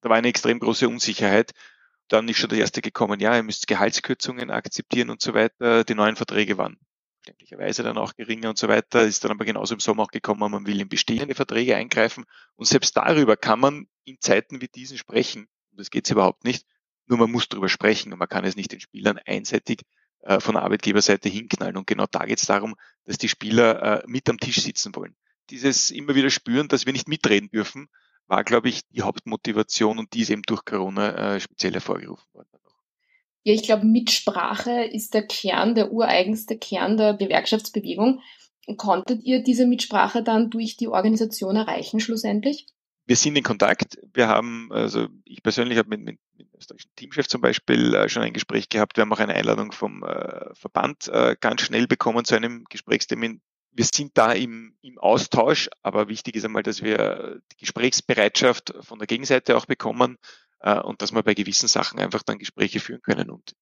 Da 0.00 0.08
war 0.08 0.16
eine 0.16 0.28
extrem 0.28 0.58
große 0.58 0.88
Unsicherheit 0.88 1.52
dann 2.12 2.28
ist 2.28 2.38
schon 2.38 2.50
der 2.50 2.58
erste 2.58 2.82
gekommen, 2.82 3.20
ja, 3.20 3.34
ihr 3.34 3.42
müsst 3.42 3.66
Gehaltskürzungen 3.66 4.50
akzeptieren 4.50 5.08
und 5.08 5.22
so 5.22 5.32
weiter. 5.32 5.84
Die 5.84 5.94
neuen 5.94 6.16
Verträge 6.16 6.58
waren 6.58 6.78
verständlicherweise 7.22 7.82
dann 7.84 7.98
auch 7.98 8.14
geringer 8.14 8.50
und 8.50 8.58
so 8.58 8.68
weiter, 8.68 9.02
ist 9.02 9.22
dann 9.22 9.30
aber 9.30 9.44
genauso 9.44 9.74
im 9.74 9.80
Sommer 9.80 10.02
auch 10.02 10.10
gekommen, 10.10 10.50
man 10.50 10.66
will 10.66 10.80
in 10.80 10.88
bestehende 10.88 11.34
Verträge 11.34 11.76
eingreifen 11.76 12.24
und 12.56 12.66
selbst 12.66 12.96
darüber 12.96 13.36
kann 13.36 13.60
man 13.60 13.86
in 14.04 14.20
Zeiten 14.20 14.60
wie 14.60 14.68
diesen 14.68 14.98
sprechen. 14.98 15.46
Und 15.70 15.80
das 15.80 15.90
geht 15.90 16.10
überhaupt 16.10 16.44
nicht. 16.44 16.66
Nur 17.06 17.18
man 17.18 17.30
muss 17.30 17.48
darüber 17.48 17.68
sprechen 17.68 18.12
und 18.12 18.18
man 18.18 18.28
kann 18.28 18.44
es 18.44 18.56
nicht 18.56 18.72
den 18.72 18.80
Spielern 18.80 19.18
einseitig 19.24 19.82
äh, 20.22 20.40
von 20.40 20.56
Arbeitgeberseite 20.56 21.28
hinknallen. 21.28 21.76
Und 21.76 21.86
genau 21.86 22.06
da 22.10 22.24
geht 22.26 22.40
es 22.40 22.46
darum, 22.46 22.74
dass 23.04 23.18
die 23.18 23.28
Spieler 23.28 24.02
äh, 24.02 24.02
mit 24.06 24.28
am 24.28 24.38
Tisch 24.38 24.60
sitzen 24.60 24.94
wollen. 24.96 25.14
Dieses 25.50 25.90
immer 25.90 26.14
wieder 26.14 26.30
spüren, 26.30 26.68
dass 26.68 26.86
wir 26.86 26.92
nicht 26.92 27.08
mitreden 27.08 27.50
dürfen, 27.50 27.88
war, 28.26 28.42
glaube 28.44 28.68
ich, 28.68 28.82
die 28.88 29.02
Hauptmotivation 29.02 29.98
und 29.98 30.12
die 30.12 30.22
ist 30.22 30.30
eben 30.30 30.42
durch 30.42 30.64
Corona 30.64 31.34
äh, 31.34 31.40
speziell 31.40 31.72
hervorgerufen 31.72 32.26
worden. 32.32 32.48
Ja, 33.44 33.54
ich 33.54 33.62
glaube, 33.62 33.84
Mitsprache 33.84 34.84
ist 34.84 35.14
der 35.14 35.26
Kern, 35.26 35.74
der 35.74 35.92
ureigenste 35.92 36.56
Kern 36.58 36.96
der 36.96 37.14
Gewerkschaftsbewegung. 37.14 38.20
Konntet 38.76 39.24
ihr 39.24 39.42
diese 39.42 39.66
Mitsprache 39.66 40.22
dann 40.22 40.50
durch 40.50 40.76
die 40.76 40.88
Organisation 40.88 41.56
erreichen 41.56 41.98
schlussendlich? 41.98 42.66
Wir 43.04 43.16
sind 43.16 43.34
in 43.34 43.42
Kontakt. 43.42 43.98
Wir 44.14 44.28
haben, 44.28 44.68
also 44.70 45.08
ich 45.24 45.42
persönlich 45.42 45.78
habe 45.78 45.88
mit, 45.88 46.00
mit, 46.02 46.18
mit 46.36 46.46
dem 46.46 46.58
österreichischen 46.58 46.92
Teamchef 46.94 47.26
zum 47.26 47.40
Beispiel 47.40 47.92
äh, 47.94 48.08
schon 48.08 48.22
ein 48.22 48.32
Gespräch 48.32 48.68
gehabt. 48.68 48.96
Wir 48.96 49.02
haben 49.02 49.12
auch 49.12 49.18
eine 49.18 49.34
Einladung 49.34 49.72
vom 49.72 50.04
äh, 50.04 50.54
Verband 50.54 51.08
äh, 51.08 51.34
ganz 51.40 51.62
schnell 51.62 51.88
bekommen 51.88 52.24
zu 52.24 52.36
einem 52.36 52.64
Gesprächstermin 52.70 53.40
wir 53.72 53.84
sind 53.84 54.16
da 54.18 54.32
im, 54.32 54.74
im 54.82 54.98
Austausch, 54.98 55.70
aber 55.82 56.08
wichtig 56.08 56.36
ist 56.36 56.44
einmal, 56.44 56.62
dass 56.62 56.82
wir 56.82 57.40
die 57.52 57.56
Gesprächsbereitschaft 57.56 58.74
von 58.80 58.98
der 58.98 59.06
Gegenseite 59.06 59.56
auch 59.56 59.66
bekommen 59.66 60.18
äh, 60.62 60.78
und 60.80 61.02
dass 61.02 61.12
wir 61.12 61.22
bei 61.22 61.34
gewissen 61.34 61.68
Sachen 61.68 61.98
einfach 61.98 62.22
dann 62.22 62.38
Gespräche 62.38 62.80
führen 62.80 63.02
können. 63.02 63.30
Und 63.30 63.54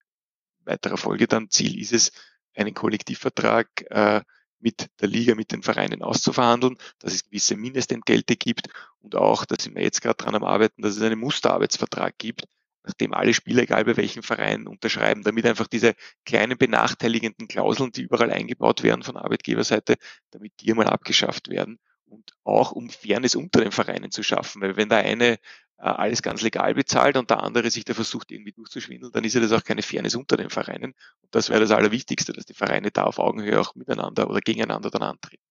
weiterer 0.64 0.96
Folge 0.96 1.26
dann 1.26 1.50
Ziel 1.50 1.80
ist 1.80 1.92
es, 1.92 2.12
einen 2.54 2.74
Kollektivvertrag 2.74 3.68
äh, 3.90 4.22
mit 4.58 4.88
der 5.00 5.08
Liga, 5.08 5.34
mit 5.34 5.52
den 5.52 5.62
Vereinen 5.62 6.02
auszuverhandeln, 6.02 6.76
dass 6.98 7.14
es 7.14 7.24
gewisse 7.24 7.56
Mindestentgelte 7.56 8.36
gibt 8.36 8.68
und 8.98 9.14
auch, 9.16 9.46
da 9.46 9.56
sind 9.58 9.74
wir 9.74 9.82
jetzt 9.82 10.02
gerade 10.02 10.16
dran 10.16 10.34
am 10.34 10.44
Arbeiten, 10.44 10.82
dass 10.82 10.96
es 10.96 11.02
einen 11.02 11.18
Musterarbeitsvertrag 11.18 12.18
gibt, 12.18 12.44
nachdem 12.82 13.14
alle 13.14 13.32
Spieler, 13.32 13.62
egal 13.62 13.84
bei 13.84 13.96
welchem 13.96 14.22
Verein, 14.22 14.66
unterschreiben, 14.66 15.22
damit 15.22 15.46
einfach 15.46 15.66
diese 15.66 15.94
kleinen 16.24 16.58
benachteiligenden 16.58 17.48
Klauseln, 17.48 17.92
die 17.92 18.02
überall 18.02 18.30
eingebaut 18.30 18.82
werden 18.82 19.02
von 19.02 19.16
Arbeitgeberseite, 19.16 19.96
damit 20.30 20.52
die 20.60 20.70
einmal 20.70 20.88
abgeschafft 20.88 21.48
werden 21.48 21.78
und 22.04 22.32
auch 22.44 22.72
um 22.72 22.90
Fairness 22.90 23.34
unter 23.34 23.60
den 23.60 23.72
Vereinen 23.72 24.10
zu 24.10 24.22
schaffen. 24.22 24.60
Weil 24.60 24.76
wenn 24.76 24.88
der 24.88 24.98
eine 24.98 25.38
alles 25.80 26.22
ganz 26.22 26.42
legal 26.42 26.74
bezahlt 26.74 27.16
und 27.16 27.30
der 27.30 27.42
andere 27.42 27.70
sich 27.70 27.84
da 27.84 27.94
versucht 27.94 28.30
irgendwie 28.30 28.52
durchzuschwindeln, 28.52 29.12
dann 29.12 29.24
ist 29.24 29.34
ja 29.34 29.40
das 29.40 29.52
auch 29.52 29.64
keine 29.64 29.82
Fairness 29.82 30.14
unter 30.14 30.36
den 30.36 30.50
Vereinen. 30.50 30.92
Und 31.22 31.34
das 31.34 31.48
wäre 31.48 31.60
das 31.60 31.70
Allerwichtigste, 31.70 32.32
dass 32.32 32.46
die 32.46 32.54
Vereine 32.54 32.90
da 32.90 33.04
auf 33.04 33.18
Augenhöhe 33.18 33.58
auch 33.58 33.74
miteinander 33.74 34.28
oder 34.28 34.40
gegeneinander 34.40 34.90
dann 34.90 35.02
antreten. 35.02 35.42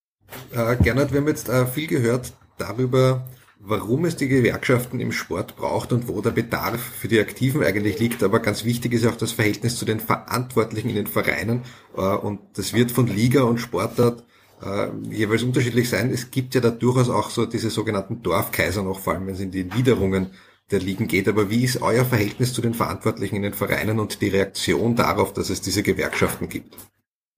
Äh, 0.52 0.76
Gernot, 0.78 1.12
wir 1.12 1.22
haben 1.22 1.28
jetzt 1.28 1.50
äh, 1.50 1.66
viel 1.66 1.88
gehört 1.88 2.34
darüber, 2.58 3.28
warum 3.60 4.06
es 4.06 4.16
die 4.16 4.28
Gewerkschaften 4.28 5.00
im 5.00 5.12
Sport 5.12 5.56
braucht 5.56 5.92
und 5.92 6.08
wo 6.08 6.22
der 6.22 6.32
Bedarf 6.32 6.80
für 6.80 7.08
die 7.08 7.20
Aktiven 7.20 7.64
eigentlich 7.64 8.00
liegt. 8.00 8.24
Aber 8.24 8.40
ganz 8.40 8.64
wichtig 8.64 8.94
ist 8.94 9.06
auch 9.06 9.18
das 9.18 9.32
Verhältnis 9.32 9.78
zu 9.78 9.86
den 9.86 10.00
Verantwortlichen 10.00 10.90
in 10.90 10.96
den 10.96 11.08
Vereinen. 11.08 11.64
Äh, 11.96 12.02
und 12.02 12.40
das 12.54 12.74
wird 12.74 12.92
von 12.92 13.08
Liga 13.08 13.44
und 13.44 13.60
Sportart 13.60 14.24
äh, 14.62 14.90
jeweils 15.10 15.44
unterschiedlich 15.44 15.90
sein. 15.90 16.12
Es 16.12 16.32
gibt 16.32 16.56
ja 16.56 16.62
da 16.62 16.70
durchaus 16.70 17.10
auch 17.10 17.30
so 17.30 17.46
diese 17.46 17.70
sogenannten 17.70 18.22
Dorfkaiser 18.22 18.84
noch, 18.84 19.00
vor 19.00 19.14
allem 19.14 19.28
wenn 19.28 19.36
es 19.36 19.42
in 19.42 19.52
die 19.52 19.64
Niederungen 19.64 20.32
der 20.72 20.80
Ligen 20.80 21.08
geht. 21.08 21.28
Aber 21.28 21.50
wie 21.50 21.64
ist 21.64 21.82
euer 21.82 22.06
Verhältnis 22.06 22.54
zu 22.54 22.62
den 22.62 22.74
Verantwortlichen 22.74 23.38
in 23.38 23.44
den 23.44 23.54
Vereinen 23.54 24.00
und 24.00 24.22
die 24.22 24.30
Reaktion 24.30 24.96
darauf, 24.96 25.34
dass 25.34 25.50
es 25.50 25.62
diese 25.62 25.84
Gewerkschaften 25.84 26.50
gibt? 26.50 26.76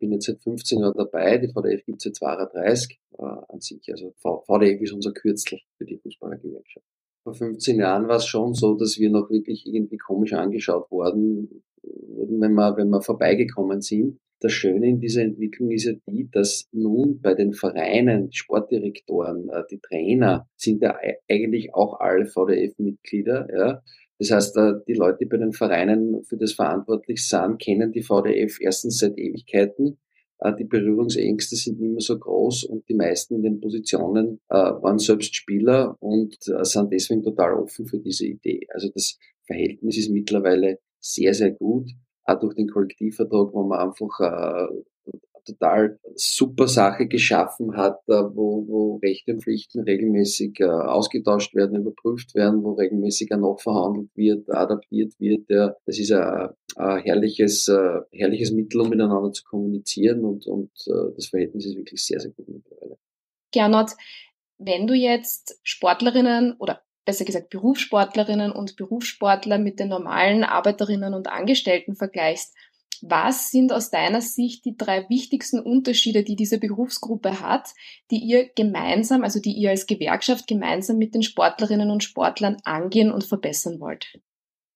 bin 0.02 0.12
jetzt 0.12 0.26
seit 0.26 0.42
15 0.42 0.80
Jahren 0.80 0.98
dabei, 0.98 1.38
die 1.38 1.48
VDF 1.48 1.86
gibt 1.86 2.00
es 2.00 2.04
seit 2.04 2.16
32 2.16 3.00
äh, 3.18 3.24
an 3.24 3.62
sich. 3.62 3.82
Also 3.90 4.14
VDF 4.20 4.82
ist 4.82 4.92
unser 4.92 5.14
Kürzel 5.14 5.60
für 5.78 5.86
die 5.86 5.98
Fußballergewerkschaft. 6.00 6.86
Vor 7.24 7.36
15 7.36 7.80
Jahren 7.80 8.08
war 8.08 8.18
es 8.18 8.26
schon 8.26 8.56
so, 8.56 8.76
dass 8.76 8.98
wir 8.98 9.12
noch 9.12 9.30
wirklich 9.30 9.66
irgendwie 9.68 9.98
komisch 9.98 10.34
angeschaut 10.34 10.90
worden, 10.90 11.64
wenn 11.84 12.54
wir, 12.54 12.78
wenn 12.78 12.90
wir 12.90 13.02
vorbeigekommen 13.02 13.82
sind. 13.82 14.20
Das 14.40 14.54
Schöne 14.54 14.90
in 14.90 15.00
dieser 15.00 15.22
Entwicklung 15.22 15.70
ist 15.70 15.86
ja 15.86 15.94
die, 16.08 16.28
dass 16.32 16.68
nun 16.72 17.22
bei 17.22 17.36
den 17.36 17.54
Vereinen, 17.54 18.32
Sportdirektoren, 18.32 19.50
äh, 19.50 19.62
die 19.70 19.80
Trainer 19.80 20.48
sind 20.56 20.82
ja 20.82 20.98
eigentlich 21.30 21.76
auch 21.76 22.00
alle 22.00 22.26
VDF-Mitglieder. 22.26 23.48
Ja. 23.56 23.82
Das 24.18 24.32
heißt, 24.32 24.58
äh, 24.58 24.74
die 24.88 24.94
Leute, 24.94 25.20
die 25.22 25.26
bei 25.26 25.38
den 25.38 25.54
Vereinen 25.54 26.24
für 26.24 26.38
das 26.38 26.54
verantwortlich 26.54 27.28
sind, 27.28 27.60
kennen 27.60 27.92
die 27.92 28.02
VDF 28.02 28.60
erstens 28.60 28.98
seit 28.98 29.16
Ewigkeiten. 29.16 30.00
Äh, 30.40 30.56
die 30.56 30.66
Berührungsängste 30.66 31.56
sind 31.56 31.80
nicht 31.80 31.92
mehr 31.92 32.02
so 32.02 32.18
groß 32.18 32.64
und 32.64 32.90
die 32.90 32.96
meisten 32.96 33.36
in 33.36 33.44
den 33.44 33.60
Positionen 33.60 34.40
waren 34.50 34.98
selbst 34.98 35.36
Spieler 35.36 35.98
und 36.00 36.36
sind 36.42 36.92
deswegen 36.92 37.22
total 37.22 37.54
offen 37.54 37.86
für 37.86 38.00
diese 38.00 38.26
Idee. 38.26 38.66
Also 38.70 38.90
das 38.90 39.20
Verhältnis 39.46 39.98
ist 40.00 40.10
mittlerweile 40.10 40.80
sehr, 41.02 41.34
sehr 41.34 41.52
gut 41.52 41.90
auch 42.26 42.40
durch 42.40 42.56
den 42.56 42.70
Kollektivvertrag, 42.70 43.54
wo 43.54 43.64
man 43.64 43.80
einfach 43.80 44.20
äh, 44.20 44.68
total 45.46 46.00
super 46.16 46.68
Sache 46.68 47.08
geschaffen 47.08 47.76
hat, 47.76 48.00
äh, 48.08 48.14
wo, 48.14 48.68
wo 48.68 48.96
Rechte 48.98 49.34
und 49.34 49.44
Pflichten 49.44 49.82
regelmäßig 49.82 50.60
äh, 50.60 50.66
ausgetauscht 50.66 51.56
werden, 51.56 51.82
überprüft 51.82 52.36
werden, 52.36 52.64
wo 52.64 52.74
regelmäßig 52.74 53.30
noch 53.32 53.60
verhandelt 53.60 54.10
wird, 54.16 54.50
adaptiert 54.50 55.14
wird. 55.20 55.50
Ja. 55.50 55.76
Das 55.86 55.98
ist 55.98 56.12
ein, 56.12 56.50
ein 56.76 57.00
herrliches, 57.00 57.68
herrliches 58.12 58.52
Mittel, 58.52 58.82
um 58.82 58.90
miteinander 58.90 59.32
zu 59.32 59.44
kommunizieren 59.44 60.24
und, 60.24 60.46
und 60.48 60.72
das 60.86 61.28
Verhältnis 61.28 61.66
ist 61.66 61.76
wirklich 61.76 62.06
sehr, 62.06 62.20
sehr 62.20 62.32
gut 62.32 62.48
mittlerweile. 62.48 62.98
Gernot, 63.52 63.92
wenn 64.58 64.88
du 64.88 64.94
jetzt 64.94 65.60
Sportlerinnen 65.64 66.56
oder 66.60 66.82
besser 67.06 67.26
gesagt 67.26 67.50
Berufssportlerinnen 67.50 68.52
und 68.52 68.76
Berufssportler 68.76 69.58
mit 69.58 69.80
den 69.80 69.90
normalen 69.90 70.44
Arbeiterinnen 70.44 71.14
und 71.14 71.28
Angestellten 71.28 71.96
vergleichst, 71.96 72.56
was 73.02 73.50
sind 73.50 73.74
aus 73.74 73.90
deiner 73.90 74.22
Sicht 74.22 74.64
die 74.66 74.78
drei 74.78 75.10
wichtigsten 75.10 75.60
Unterschiede, 75.60 76.24
die 76.24 76.36
diese 76.36 76.60
Berufsgruppe 76.60 77.42
hat, 77.42 77.70
die 78.12 78.20
ihr 78.20 78.50
gemeinsam, 78.56 79.24
also 79.24 79.40
die 79.40 79.54
ihr 79.54 79.72
als 79.72 79.88
Gewerkschaft 79.88 80.48
gemeinsam 80.48 80.98
mit 80.98 81.16
den 81.16 81.24
Sportlerinnen 81.24 81.90
und 81.90 82.04
Sportlern 82.04 82.58
angehen 82.64 83.12
und 83.12 83.24
verbessern 83.24 83.80
wollt? 83.80 84.20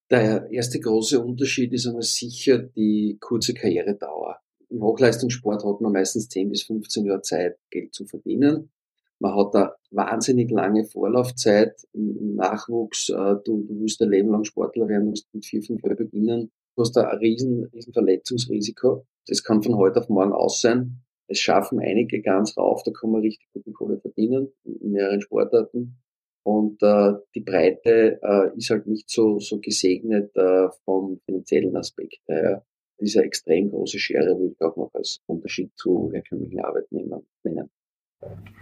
Der 0.10 0.50
erste 0.52 0.80
große 0.80 1.24
Unterschied 1.24 1.74
ist 1.74 1.88
einmal 1.88 2.04
sicher 2.04 2.60
die 2.60 3.18
kurze 3.20 3.54
Karrieredauer. 3.54 4.40
Im 4.70 4.82
Hochleistungssport 4.82 5.64
hat 5.64 5.82
man 5.82 5.94
meistens 5.94 6.28
10 6.30 6.50
bis 6.50 6.64
15 6.64 7.06
Jahre 7.06 7.22
Zeit, 7.22 7.58
Geld 7.70 7.94
zu 7.94 8.06
verdienen. 8.06 8.72
Man 9.20 9.36
hat 9.36 9.56
da 9.56 9.76
wahnsinnig 9.92 10.52
lange 10.52 10.86
Vorlaufzeit 10.86 11.74
im, 11.94 12.36
Nachwuchs. 12.36 13.10
Äh, 13.10 13.36
du, 13.46 13.64
du 13.64 13.80
willst 13.80 14.02
ein 14.02 14.10
Leben 14.10 14.30
lang 14.30 14.44
Sportler 14.44 14.88
werden, 14.88 15.10
musst 15.10 15.34
mit 15.34 15.46
vier, 15.46 15.62
fünf 15.62 15.82
Jahren 15.84 15.98
beginnen. 15.98 16.52
Du 16.76 16.82
hast 16.82 16.94
da 16.94 17.08
ein 17.08 17.18
riesen, 17.20 17.66
riesen 17.74 17.94
Verletzungsrisiko. 17.94 19.06
Das 19.28 19.44
kann 19.44 19.64
von 19.64 19.78
heute 19.78 20.02
auf 20.02 20.10
morgen 20.10 20.34
aus 20.34 20.62
sein. 20.62 21.02
Es 21.28 21.40
schaffen 21.40 21.80
einige 21.80 22.22
ganz 22.22 22.56
rauf, 22.58 22.84
da 22.84 22.92
kann 22.92 23.12
man 23.12 23.22
richtig 23.22 23.48
gute 23.54 23.72
Kohle 23.72 24.00
verdienen 24.00 24.52
in 24.64 24.92
mehreren 24.92 25.22
Sportarten. 25.22 25.98
Und 26.44 26.84
äh, 26.84 27.14
die 27.34 27.40
Breite 27.40 28.20
äh, 28.22 28.56
ist 28.56 28.70
halt 28.70 28.86
nicht 28.86 29.10
so, 29.10 29.40
so 29.40 29.60
gesegnet 29.60 30.36
äh, 30.36 30.68
vom 30.84 31.20
finanziellen 31.26 31.76
Aspekt 31.76 32.20
her. 32.28 32.64
Diese 33.00 33.24
extrem 33.24 33.72
große 33.72 33.98
Schere 33.98 34.38
würde 34.38 34.54
ich 34.54 34.62
auch 34.62 34.78
noch 34.78 34.94
als 34.94 35.22
Unterschied 35.26 35.72
zu 35.76 36.12
herkömmlichen 36.14 36.60
Arbeitnehmern 36.60 37.26
nennen. 37.44 37.72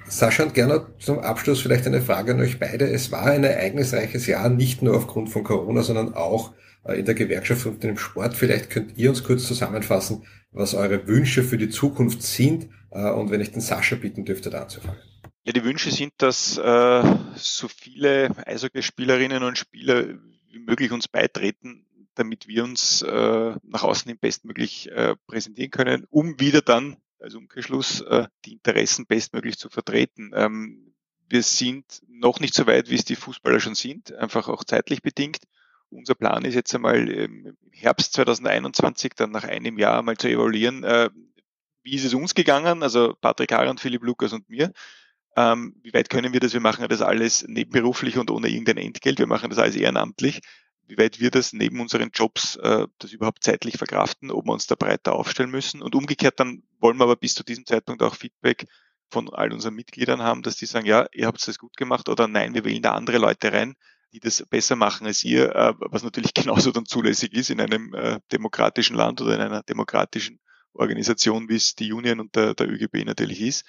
Sascha 0.08 0.44
und 0.44 0.54
Gernot, 0.54 1.02
zum 1.02 1.20
Abschluss 1.20 1.62
vielleicht 1.62 1.88
eine 1.88 2.02
Frage 2.02 2.34
an 2.34 2.42
euch 2.42 2.60
beide. 2.60 2.86
Es 2.86 3.12
war 3.12 3.26
ein 3.26 3.44
ereignisreiches 3.44 4.28
Jahr, 4.28 4.50
nicht 4.50 4.82
nur 4.82 4.96
aufgrund 4.96 5.30
von 5.30 5.44
Corona, 5.44 5.82
sondern 5.82 6.14
auch 6.14 6.54
äh, 6.84 7.00
in 7.00 7.06
der 7.06 7.16
Gewerkschaft 7.16 7.66
und 7.66 7.84
im 7.84 7.98
Sport. 7.98 8.36
Vielleicht 8.36 8.70
könnt 8.70 8.98
ihr 8.98 9.10
uns 9.10 9.24
kurz 9.24 9.48
zusammenfassen, 9.48 10.26
was 10.52 10.74
eure 10.76 11.08
Wünsche 11.08 11.44
für 11.44 11.58
die 11.58 11.70
Zukunft 11.70 12.22
sind 12.22 12.70
äh, 12.92 13.10
und 13.10 13.32
wenn 13.32 13.42
ich 13.42 13.52
den 13.52 13.62
Sascha 13.62 13.96
bitten 13.96 14.26
dürfte, 14.26 14.50
da 14.50 14.64
anzufangen. 14.64 15.00
Ja, 15.46 15.52
die 15.52 15.64
Wünsche 15.64 15.92
sind, 15.92 16.14
dass 16.18 16.58
äh, 16.58 17.04
so 17.36 17.68
viele 17.68 18.30
Eishockeyspielerinnen 18.46 19.44
und 19.44 19.58
Spieler 19.58 20.08
wie 20.52 20.60
möglich 20.60 20.92
uns 20.92 21.08
beitreten, 21.08 21.86
damit 22.16 22.48
wir 22.48 22.64
uns 22.64 23.02
äh, 23.02 23.56
nach 23.64 23.84
außen 23.84 24.08
hin 24.08 24.20
bestmöglich 24.22 24.92
äh, 24.92 25.16
präsentieren 25.28 25.72
können, 25.72 26.06
um 26.10 26.40
wieder 26.40 26.62
dann 26.62 26.98
als 27.24 27.36
Umkehrschluss 27.36 28.02
äh, 28.02 28.28
die 28.46 28.54
Interessen 28.54 29.06
bestmöglich 29.06 29.58
zu 29.58 29.70
vertreten. 29.70 30.32
Ähm, 30.36 30.94
wir 31.30 31.42
sind 31.42 32.02
noch 32.08 32.40
nicht 32.40 32.54
so 32.54 32.68
weit, 32.68 32.90
wie 32.90 32.96
es 32.96 33.06
die 33.06 33.16
Fußballer 33.16 33.60
schon 33.60 33.76
sind, 33.76 34.14
einfach 34.14 34.50
auch 34.50 34.64
zeitlich 34.64 35.02
bedingt. 35.02 35.40
Unser 35.90 36.16
Plan 36.16 36.44
ist 36.44 36.54
jetzt 36.54 36.76
einmal 36.76 37.08
im 37.08 37.56
Herbst 37.72 38.14
2021, 38.14 39.14
dann 39.16 39.32
nach 39.32 39.44
einem 39.46 39.78
Jahr 39.78 40.02
mal 40.02 40.18
zu 40.18 40.28
evaluieren, 40.28 40.84
äh, 40.84 41.10
wie 41.84 41.96
ist 41.96 42.06
es 42.06 42.14
uns 42.14 42.36
gegangen, 42.36 42.84
also 42.84 43.16
Patrick 43.20 43.52
Harand, 43.52 43.80
Philipp 43.80 44.04
Lukas 44.04 44.34
und 44.34 44.50
mir. 44.50 44.72
Ähm, 45.36 45.76
wie 45.82 45.94
weit 45.94 46.10
können 46.10 46.34
wir 46.34 46.40
das? 46.40 46.54
Wir 46.54 46.60
machen 46.60 46.88
das 46.88 47.02
alles 47.02 47.46
nebenberuflich 47.48 48.18
und 48.18 48.30
ohne 48.32 48.50
irgendein 48.50 48.78
Entgelt. 48.78 49.20
Wir 49.20 49.28
machen 49.28 49.50
das 49.50 49.60
alles 49.60 49.76
ehrenamtlich 49.76 50.42
wie 50.88 50.98
weit 50.98 51.20
wir 51.20 51.32
das 51.32 51.54
neben 51.54 51.80
unseren 51.80 52.12
Jobs 52.14 52.56
äh, 52.58 52.88
das 53.00 53.12
überhaupt 53.12 53.44
zeitlich 53.44 53.78
verkraften, 53.78 54.32
ob 54.32 54.46
wir 54.46 54.54
uns 54.54 54.68
da 54.68 54.76
breiter 54.76 55.14
aufstellen 55.14 55.50
müssen. 55.50 55.82
Und 55.82 55.96
umgekehrt 55.96 56.40
dann 56.40 56.64
wollen 56.80 56.98
wir 56.98 57.06
aber 57.06 57.16
bis 57.16 57.36
zu 57.36 57.44
diesem 57.44 57.66
Zeitpunkt 57.66 58.04
auch 58.04 58.16
Feedback 58.16 58.68
von 59.10 59.30
all 59.34 59.54
unseren 59.54 59.76
Mitgliedern 59.76 60.22
haben, 60.22 60.42
dass 60.42 60.58
die 60.58 60.66
sagen, 60.66 60.86
ja, 60.86 61.06
ihr 61.14 61.28
habt 61.28 61.48
das 61.48 61.60
gut 61.60 61.78
gemacht 61.78 62.10
oder 62.10 62.28
nein, 62.28 62.54
wir 62.54 62.66
wählen 62.66 62.82
da 62.82 62.94
andere 62.94 63.20
Leute 63.20 63.54
rein, 63.54 63.76
die 64.12 64.20
das 64.20 64.44
besser 64.50 64.76
machen 64.76 65.08
als 65.08 65.24
ihr, 65.24 65.56
äh, 65.56 65.74
was 65.80 66.04
natürlich 66.04 66.34
genauso 66.34 66.72
dann 66.72 66.86
zulässig 66.86 67.34
ist 67.34 67.50
in 67.50 67.62
einem 67.62 67.94
äh, 67.94 68.20
demokratischen 68.32 68.96
Land 68.96 69.22
oder 69.22 69.36
in 69.36 69.42
einer 69.42 69.64
demokratischen 69.64 70.40
Organisation, 70.74 71.50
wie 71.50 71.56
es 71.56 71.76
die 71.76 71.94
Union 71.94 72.20
und 72.20 72.36
der, 72.36 72.56
der 72.56 72.68
ÖGB 72.68 73.06
natürlich 73.06 73.42
ist. 73.42 73.66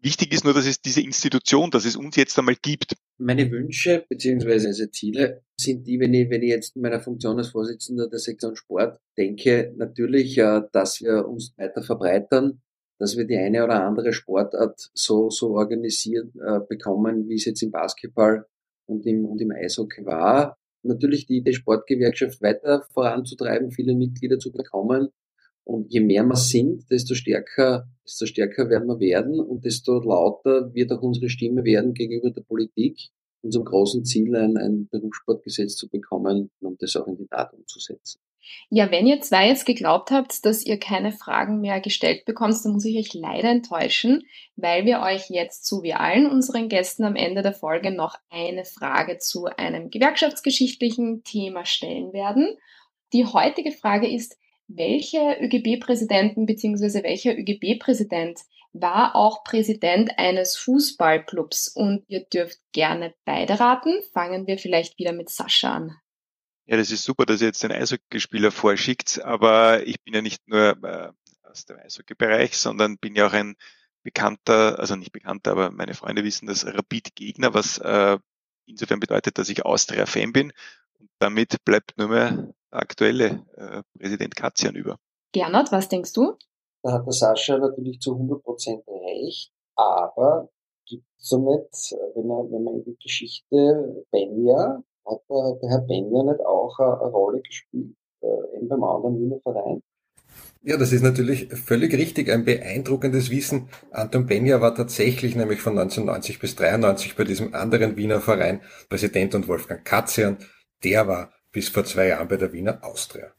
Wichtig 0.00 0.32
ist 0.32 0.44
nur, 0.44 0.52
dass 0.52 0.66
es 0.66 0.80
diese 0.80 1.00
Institution, 1.00 1.70
dass 1.70 1.84
es 1.84 1.96
uns 1.96 2.16
jetzt 2.16 2.38
einmal 2.38 2.56
gibt. 2.60 2.94
Meine 3.18 3.50
Wünsche 3.50 4.04
bzw. 4.08 4.66
Also 4.66 4.86
Ziele 4.86 5.42
sind 5.58 5.86
die, 5.86 5.98
wenn 5.98 6.12
ich, 6.12 6.28
wenn 6.30 6.42
ich 6.42 6.50
jetzt 6.50 6.76
in 6.76 6.82
meiner 6.82 7.00
Funktion 7.00 7.38
als 7.38 7.48
Vorsitzender 7.48 8.08
der 8.08 8.18
Sektion 8.18 8.56
Sport 8.56 8.98
denke, 9.16 9.72
natürlich, 9.76 10.36
äh, 10.38 10.62
dass 10.72 11.00
wir 11.00 11.26
uns 11.26 11.54
weiter 11.56 11.82
verbreitern, 11.82 12.60
dass 12.98 13.16
wir 13.16 13.24
die 13.24 13.36
eine 13.36 13.64
oder 13.64 13.84
andere 13.84 14.12
Sportart 14.12 14.90
so, 14.94 15.30
so 15.30 15.54
organisiert 15.54 16.34
äh, 16.36 16.60
bekommen, 16.68 17.28
wie 17.28 17.34
es 17.34 17.44
jetzt 17.44 17.62
im 17.62 17.70
Basketball 17.70 18.46
und 18.86 19.06
im, 19.06 19.24
und 19.24 19.40
im 19.40 19.52
Eishockey 19.52 20.04
war. 20.04 20.56
Natürlich 20.82 21.26
die, 21.26 21.42
die 21.42 21.54
Sportgewerkschaft 21.54 22.42
weiter 22.42 22.86
voranzutreiben, 22.92 23.70
viele 23.70 23.94
Mitglieder 23.94 24.38
zu 24.38 24.52
bekommen, 24.52 25.08
und 25.64 25.92
je 25.92 26.00
mehr 26.00 26.24
wir 26.24 26.36
sind, 26.36 26.90
desto 26.90 27.14
stärker, 27.14 27.88
desto 28.04 28.26
stärker 28.26 28.68
werden 28.68 28.88
wir 28.88 29.00
werden 29.00 29.40
und 29.40 29.64
desto 29.64 30.00
lauter 30.00 30.72
wird 30.74 30.92
auch 30.92 31.02
unsere 31.02 31.28
Stimme 31.28 31.64
werden 31.64 31.94
gegenüber 31.94 32.30
der 32.30 32.42
Politik, 32.42 32.98
unserem 33.42 33.64
großen 33.64 34.04
Ziel, 34.04 34.34
ein, 34.36 34.56
ein 34.56 34.88
Berufssportgesetz 34.88 35.76
zu 35.76 35.88
bekommen 35.88 36.50
und 36.60 36.82
das 36.82 36.96
auch 36.96 37.06
in 37.06 37.16
die 37.16 37.26
Tat 37.26 37.52
umzusetzen. 37.52 38.20
Ja, 38.68 38.90
wenn 38.90 39.06
ihr 39.06 39.22
zwei 39.22 39.48
jetzt 39.48 39.64
geglaubt 39.64 40.10
habt, 40.10 40.44
dass 40.44 40.64
ihr 40.66 40.78
keine 40.78 41.12
Fragen 41.12 41.60
mehr 41.60 41.80
gestellt 41.80 42.26
bekommt, 42.26 42.54
dann 42.62 42.72
muss 42.72 42.84
ich 42.84 42.98
euch 42.98 43.14
leider 43.14 43.48
enttäuschen, 43.48 44.24
weil 44.56 44.84
wir 44.84 45.00
euch 45.00 45.30
jetzt, 45.30 45.66
so 45.66 45.82
wie 45.82 45.94
allen 45.94 46.26
unseren 46.26 46.68
Gästen 46.68 47.04
am 47.04 47.16
Ende 47.16 47.40
der 47.40 47.54
Folge, 47.54 47.90
noch 47.90 48.16
eine 48.28 48.66
Frage 48.66 49.18
zu 49.18 49.46
einem 49.46 49.88
gewerkschaftsgeschichtlichen 49.88 51.24
Thema 51.24 51.64
stellen 51.64 52.12
werden. 52.12 52.56
Die 53.14 53.24
heutige 53.24 53.72
Frage 53.72 54.12
ist, 54.12 54.36
welche 54.68 55.38
ÖGB-Präsidenten 55.40 56.46
bzw. 56.46 57.02
welcher 57.02 57.36
ÖGB-Präsident 57.36 58.40
war 58.72 59.14
auch 59.14 59.44
Präsident 59.44 60.18
eines 60.18 60.56
Fußballclubs? 60.56 61.68
Und 61.68 62.04
ihr 62.08 62.24
dürft 62.24 62.58
gerne 62.72 63.14
beide 63.24 63.60
raten. 63.60 64.00
Fangen 64.12 64.46
wir 64.46 64.58
vielleicht 64.58 64.98
wieder 64.98 65.12
mit 65.12 65.30
Sascha 65.30 65.74
an. 65.74 65.96
Ja, 66.66 66.78
das 66.78 66.90
ist 66.90 67.04
super, 67.04 67.26
dass 67.26 67.42
ihr 67.42 67.48
jetzt 67.48 67.62
den 67.62 67.72
Eishockeyspieler 67.72 68.50
vorschickt, 68.50 69.22
aber 69.22 69.86
ich 69.86 70.02
bin 70.02 70.14
ja 70.14 70.22
nicht 70.22 70.48
nur 70.48 70.82
äh, 70.82 71.10
aus 71.42 71.66
dem 71.66 71.78
Eishockey-Bereich, 71.78 72.56
sondern 72.56 72.96
bin 72.96 73.14
ja 73.14 73.26
auch 73.26 73.34
ein 73.34 73.54
bekannter, 74.02 74.78
also 74.78 74.96
nicht 74.96 75.12
bekannter, 75.12 75.52
aber 75.52 75.70
meine 75.70 75.94
Freunde 75.94 76.24
wissen 76.24 76.46
das, 76.46 76.64
Rapid-Gegner, 76.64 77.52
was 77.52 77.78
äh, 77.78 78.18
insofern 78.66 79.00
bedeutet, 79.00 79.36
dass 79.36 79.50
ich 79.50 79.64
Austria-Fan 79.64 80.32
bin. 80.32 80.52
Und 81.04 81.10
damit 81.18 81.62
bleibt 81.66 81.92
nur 81.98 82.08
mehr 82.08 82.54
aktuelle 82.70 83.44
äh, 83.56 83.82
Präsident 83.98 84.34
Katzian 84.34 84.74
über. 84.74 84.98
Gernot, 85.32 85.70
was 85.70 85.88
denkst 85.88 86.14
du? 86.14 86.36
Da 86.82 86.92
hat 86.92 87.06
der 87.06 87.12
Sascha 87.12 87.58
natürlich 87.58 88.00
zu 88.00 88.14
100 88.14 88.42
recht, 88.88 89.52
aber 89.74 90.48
gibt 90.86 91.04
es 91.18 91.28
so 91.28 91.38
nicht, 91.38 91.92
wenn 92.14 92.26
man, 92.26 92.50
wenn 92.50 92.64
man 92.64 92.74
in 92.76 92.84
die 92.84 92.96
Geschichte 93.02 94.04
Benja, 94.10 94.82
hat 95.06 95.20
der, 95.28 95.58
der 95.60 95.70
Herr 95.70 95.80
Benja 95.80 96.22
nicht 96.22 96.40
auch 96.40 96.78
eine, 96.78 97.00
eine 97.00 97.10
Rolle 97.10 97.40
gespielt, 97.42 97.94
äh, 98.22 98.56
eben 98.56 98.68
beim 98.68 98.82
anderen 98.82 99.20
Wiener 99.20 99.40
Verein? 99.42 99.82
Ja, 100.62 100.78
das 100.78 100.92
ist 100.92 101.02
natürlich 101.02 101.48
völlig 101.52 101.92
richtig. 101.92 102.30
Ein 102.30 102.46
beeindruckendes 102.46 103.30
Wissen. 103.30 103.68
Anton 103.90 104.24
Benja 104.24 104.62
war 104.62 104.74
tatsächlich 104.74 105.36
nämlich 105.36 105.60
von 105.60 105.78
1990 105.78 106.38
bis 106.38 106.56
93 106.56 107.16
bei 107.16 107.24
diesem 107.24 107.54
anderen 107.54 107.98
Wiener 107.98 108.22
Verein 108.22 108.62
Präsident 108.88 109.34
und 109.34 109.46
Wolfgang 109.46 109.84
Katzian. 109.84 110.38
Der 110.84 111.08
war 111.08 111.32
bis 111.50 111.68
vor 111.68 111.84
zwei 111.84 112.08
Jahren 112.08 112.28
bei 112.28 112.36
der 112.36 112.52
Wiener 112.52 112.84
Austria. 112.84 113.32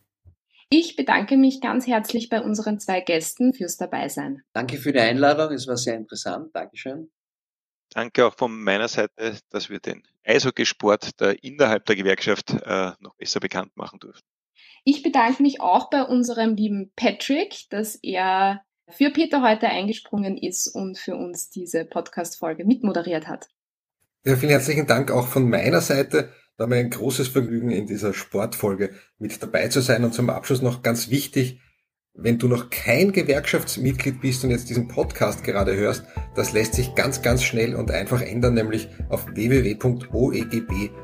Ich 0.69 0.95
bedanke 0.95 1.37
mich 1.37 1.61
ganz 1.61 1.85
herzlich 1.85 2.29
bei 2.29 2.41
unseren 2.41 2.79
zwei 2.79 3.01
Gästen 3.01 3.53
fürs 3.53 3.77
Dabeisein. 3.77 4.41
Danke 4.51 4.77
für 4.77 4.91
die 4.91 4.99
Einladung, 4.99 5.53
es 5.53 5.67
war 5.67 5.77
sehr 5.77 5.95
interessant. 5.95 6.55
Dankeschön. 6.55 7.11
Danke 7.91 8.25
auch 8.25 8.35
von 8.35 8.51
meiner 8.51 8.87
Seite, 8.87 9.37
dass 9.51 9.69
wir 9.69 9.79
den 9.79 10.01
Eishockeysport 10.25 11.19
der 11.21 11.43
innerhalb 11.43 11.85
der 11.85 11.95
Gewerkschaft 11.95 12.51
äh, 12.51 12.91
noch 12.99 13.15
besser 13.15 13.39
bekannt 13.39 13.77
machen 13.77 13.99
durften. 13.99 14.27
Ich 14.83 15.03
bedanke 15.03 15.43
mich 15.43 15.61
auch 15.61 15.89
bei 15.89 16.01
unserem 16.01 16.55
lieben 16.55 16.91
Patrick, 16.95 17.69
dass 17.69 17.95
er 18.01 18.61
für 18.89 19.11
Peter 19.11 19.41
heute 19.41 19.67
eingesprungen 19.67 20.37
ist 20.37 20.67
und 20.67 20.97
für 20.97 21.15
uns 21.15 21.49
diese 21.49 21.85
Podcast-Folge 21.85 22.65
mitmoderiert 22.65 23.27
hat. 23.27 23.47
Ja, 24.25 24.35
vielen 24.35 24.51
herzlichen 24.51 24.87
Dank 24.87 25.11
auch 25.11 25.27
von 25.27 25.47
meiner 25.49 25.81
Seite. 25.81 26.33
War 26.57 26.67
mir 26.67 26.77
ein 26.77 26.89
großes 26.89 27.27
Vergnügen, 27.27 27.69
in 27.69 27.85
dieser 27.85 28.13
Sportfolge 28.13 28.91
mit 29.19 29.43
dabei 29.43 29.67
zu 29.67 29.81
sein. 29.81 30.05
Und 30.05 30.13
zum 30.13 30.29
Abschluss 30.29 30.61
noch 30.61 30.83
ganz 30.83 31.09
wichtig, 31.09 31.59
wenn 32.13 32.37
du 32.39 32.47
noch 32.47 32.69
kein 32.69 33.11
Gewerkschaftsmitglied 33.11 34.21
bist 34.21 34.45
und 34.45 34.51
jetzt 34.51 34.69
diesen 34.69 34.87
Podcast 34.87 35.43
gerade 35.43 35.75
hörst, 35.75 36.05
das 36.33 36.53
lässt 36.53 36.75
sich 36.75 36.95
ganz, 36.95 37.21
ganz 37.21 37.43
schnell 37.43 37.75
und 37.75 37.91
einfach 37.91 38.21
ändern, 38.21 38.53
nämlich 38.53 38.87
auf 39.09 39.25
www.oegb.at 39.35 40.95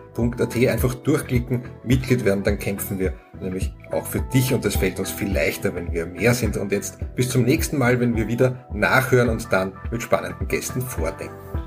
einfach 0.55 0.93
durchklicken, 0.95 1.63
Mitglied 1.83 2.23
werden, 2.23 2.43
dann 2.43 2.59
kämpfen 2.59 2.97
wir 2.97 3.13
nämlich 3.41 3.73
auch 3.91 4.05
für 4.05 4.21
dich 4.33 4.53
und 4.53 4.63
das 4.63 4.77
fällt 4.77 4.99
uns 4.99 5.11
viel 5.11 5.33
leichter, 5.33 5.75
wenn 5.75 5.91
wir 5.91 6.05
mehr 6.05 6.33
sind. 6.33 6.55
Und 6.55 6.71
jetzt 6.71 6.97
bis 7.15 7.29
zum 7.29 7.43
nächsten 7.43 7.77
Mal, 7.77 7.99
wenn 7.99 8.15
wir 8.15 8.29
wieder 8.29 8.69
nachhören 8.73 9.27
und 9.29 9.51
dann 9.51 9.73
mit 9.91 10.01
spannenden 10.01 10.47
Gästen 10.47 10.81
vordenken. 10.81 11.61